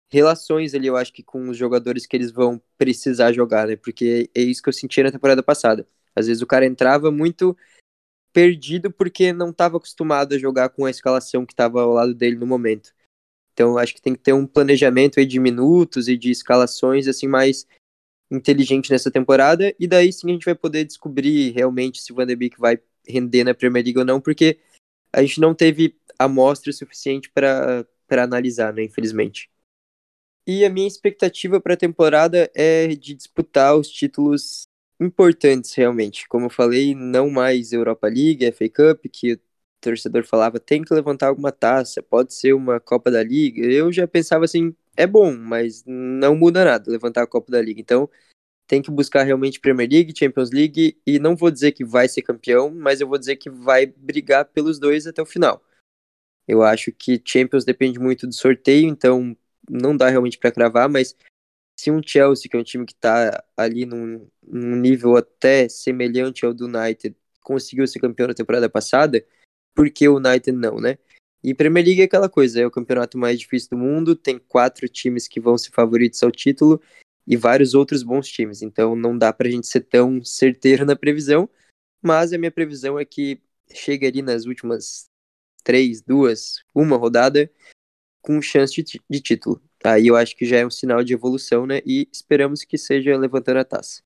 [0.10, 3.76] relações ali, eu acho que com os jogadores que eles vão precisar jogar, né?
[3.76, 5.88] Porque é isso que eu senti na temporada passada.
[6.16, 7.56] Às vezes o cara entrava muito
[8.38, 12.36] perdido porque não estava acostumado a jogar com a escalação que estava ao lado dele
[12.36, 12.94] no momento.
[13.52, 17.66] Então acho que tem que ter um planejamento de minutos e de escalações assim mais
[18.30, 22.28] inteligente nessa temporada e daí sim a gente vai poder descobrir realmente se o Van
[22.28, 24.60] de Beek vai render na Premier League ou não, porque
[25.12, 29.50] a gente não teve amostra suficiente para analisar, né, infelizmente.
[30.46, 34.67] E a minha expectativa para a temporada é de disputar os títulos
[35.00, 36.28] importantes realmente.
[36.28, 39.40] Como eu falei, não mais Europa League, FA Cup, que o
[39.82, 43.62] torcedor falava tem que levantar alguma taça, pode ser uma Copa da Liga.
[43.66, 47.80] Eu já pensava assim, é bom, mas não muda nada levantar a Copa da Liga.
[47.80, 48.10] Então,
[48.68, 52.22] tem que buscar realmente Premier League, Champions League, e não vou dizer que vai ser
[52.22, 55.64] campeão, mas eu vou dizer que vai brigar pelos dois até o final.
[56.48, 59.36] Eu acho que Champions depende muito do sorteio, então
[59.70, 61.16] não dá realmente para cravar, mas
[61.80, 66.46] se um Chelsea, que é um time que está ali num, num, nível até semelhante
[66.46, 69.24] ao do United, conseguiu ser campeão na temporada passada,
[69.76, 70.98] por que o United não, né?
[71.44, 74.90] E Premier League é aquela coisa, é o campeonato mais difícil do mundo, tem quatro
[74.90, 76.82] times que vão ser favoritos ao título,
[77.28, 78.62] e vários outros bons times.
[78.62, 81.50] Então não dá para a gente ser tão certeiro na previsão,
[82.02, 85.10] mas a minha previsão é que chegue ali nas últimas
[85.64, 87.52] três, duas, uma rodada
[88.22, 89.62] com chance de, de título.
[89.88, 91.82] Aí eu acho que já é um sinal de evolução, né?
[91.86, 94.02] E esperamos que seja levantando a taça.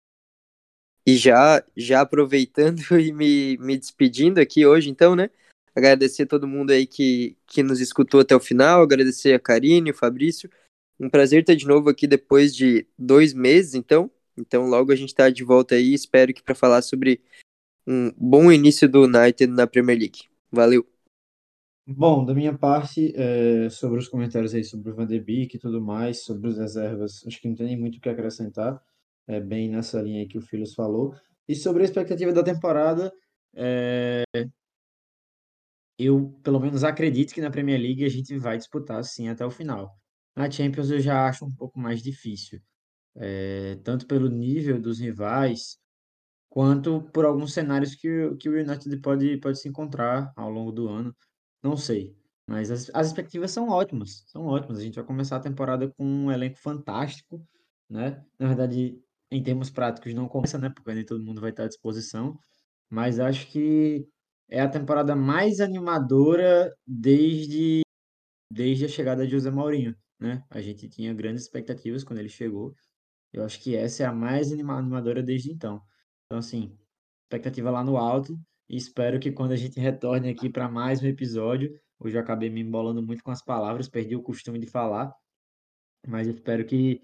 [1.08, 5.32] E já, já aproveitando e me, me despedindo aqui hoje, então, né?
[5.76, 9.90] Agradecer a todo mundo aí que, que nos escutou até o final, agradecer a Karine,
[9.90, 10.52] o Fabrício,
[11.00, 14.12] um prazer estar de novo aqui depois de dois meses, então.
[14.38, 15.96] Então, logo a gente está de volta aí.
[15.96, 17.24] Espero que para falar sobre
[17.88, 20.30] um bom início do United na Premier League.
[20.52, 20.91] Valeu.
[21.88, 25.60] Bom, da minha parte, é, sobre os comentários aí sobre o Van de Beek e
[25.60, 28.80] tudo mais, sobre as reservas, acho que não tem nem muito o que acrescentar.
[29.28, 31.16] É bem nessa linha aí que o Filhos falou.
[31.48, 33.12] E sobre a expectativa da temporada,
[33.56, 34.24] é,
[35.98, 39.52] eu pelo menos acredito que na Premier League a gente vai disputar sim até o
[39.52, 39.96] final.
[40.36, 42.62] Na Champions eu já acho um pouco mais difícil,
[43.16, 45.78] é, tanto pelo nível dos rivais,
[46.50, 50.90] quanto por alguns cenários que, que o United pode, pode se encontrar ao longo do
[50.90, 51.16] ano.
[51.64, 52.16] Não sei,
[52.48, 54.80] mas as, as expectativas são ótimas, são ótimas.
[54.80, 57.46] A gente vai começar a temporada com um elenco fantástico,
[57.90, 58.24] né?
[58.40, 59.00] Na verdade,
[59.32, 60.70] em termos práticos não começa, né?
[60.70, 62.38] Porque nem todo mundo vai estar à disposição,
[62.90, 64.08] mas acho que
[64.50, 67.84] é a temporada mais animadora desde,
[68.52, 70.44] desde a chegada de José Mourinho né?
[70.52, 72.76] A gente tinha grandes expectativas quando ele chegou.
[73.34, 75.82] Eu acho que essa é a mais animadora desde então.
[76.26, 76.78] Então, assim,
[77.24, 78.40] expectativa lá no alto.
[78.74, 82.62] Espero que quando a gente retorne aqui para mais um episódio, hoje eu acabei me
[82.62, 85.14] embolando muito com as palavras, perdi o costume de falar,
[86.08, 87.02] mas espero que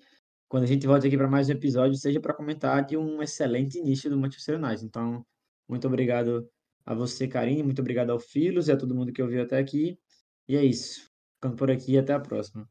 [0.47, 3.77] quando a gente volte aqui para mais um episódio, seja para comentar de um excelente
[3.79, 4.85] início do Manchester United.
[4.85, 5.25] Então,
[5.67, 6.49] muito obrigado
[6.85, 9.99] a você, Karine, muito obrigado ao Filos e a todo mundo que ouviu até aqui.
[10.47, 11.11] E é isso.
[11.35, 12.65] Ficando por aqui e até a próxima.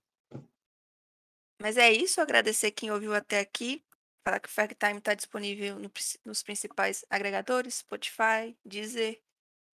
[1.60, 3.84] Mas é isso, agradecer quem ouviu até aqui.
[4.26, 5.88] Falar que o Fact Time está disponível no
[6.24, 9.22] nos principais agregadores: Spotify, Deezer,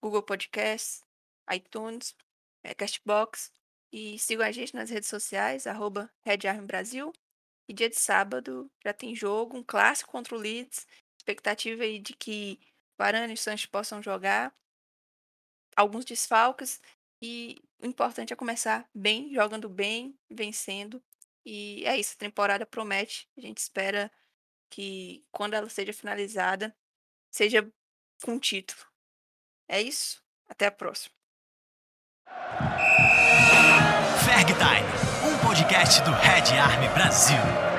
[0.02, 1.02] Google Podcasts,
[1.50, 2.14] iTunes,
[2.62, 3.50] é, Castbox.
[3.90, 6.12] E sigam a gente nas redes sociais, arroba
[6.66, 7.14] Brasil.
[7.66, 10.86] E dia de sábado já tem jogo, um clássico contra o Leeds.
[11.18, 12.60] Expectativa aí de que
[12.98, 14.54] Varane e Sanches possam jogar.
[15.74, 16.78] Alguns desfalques.
[17.22, 21.02] E o importante é começar bem, jogando bem, vencendo.
[21.42, 23.26] E é isso, a temporada promete.
[23.34, 24.12] A gente espera
[24.72, 26.74] que quando ela seja finalizada,
[27.30, 27.70] seja
[28.24, 28.80] com título.
[29.68, 30.24] É isso.
[30.48, 31.14] Até a próxima.
[34.24, 34.52] Ferg
[35.28, 37.71] um podcast do Red Army Brasil.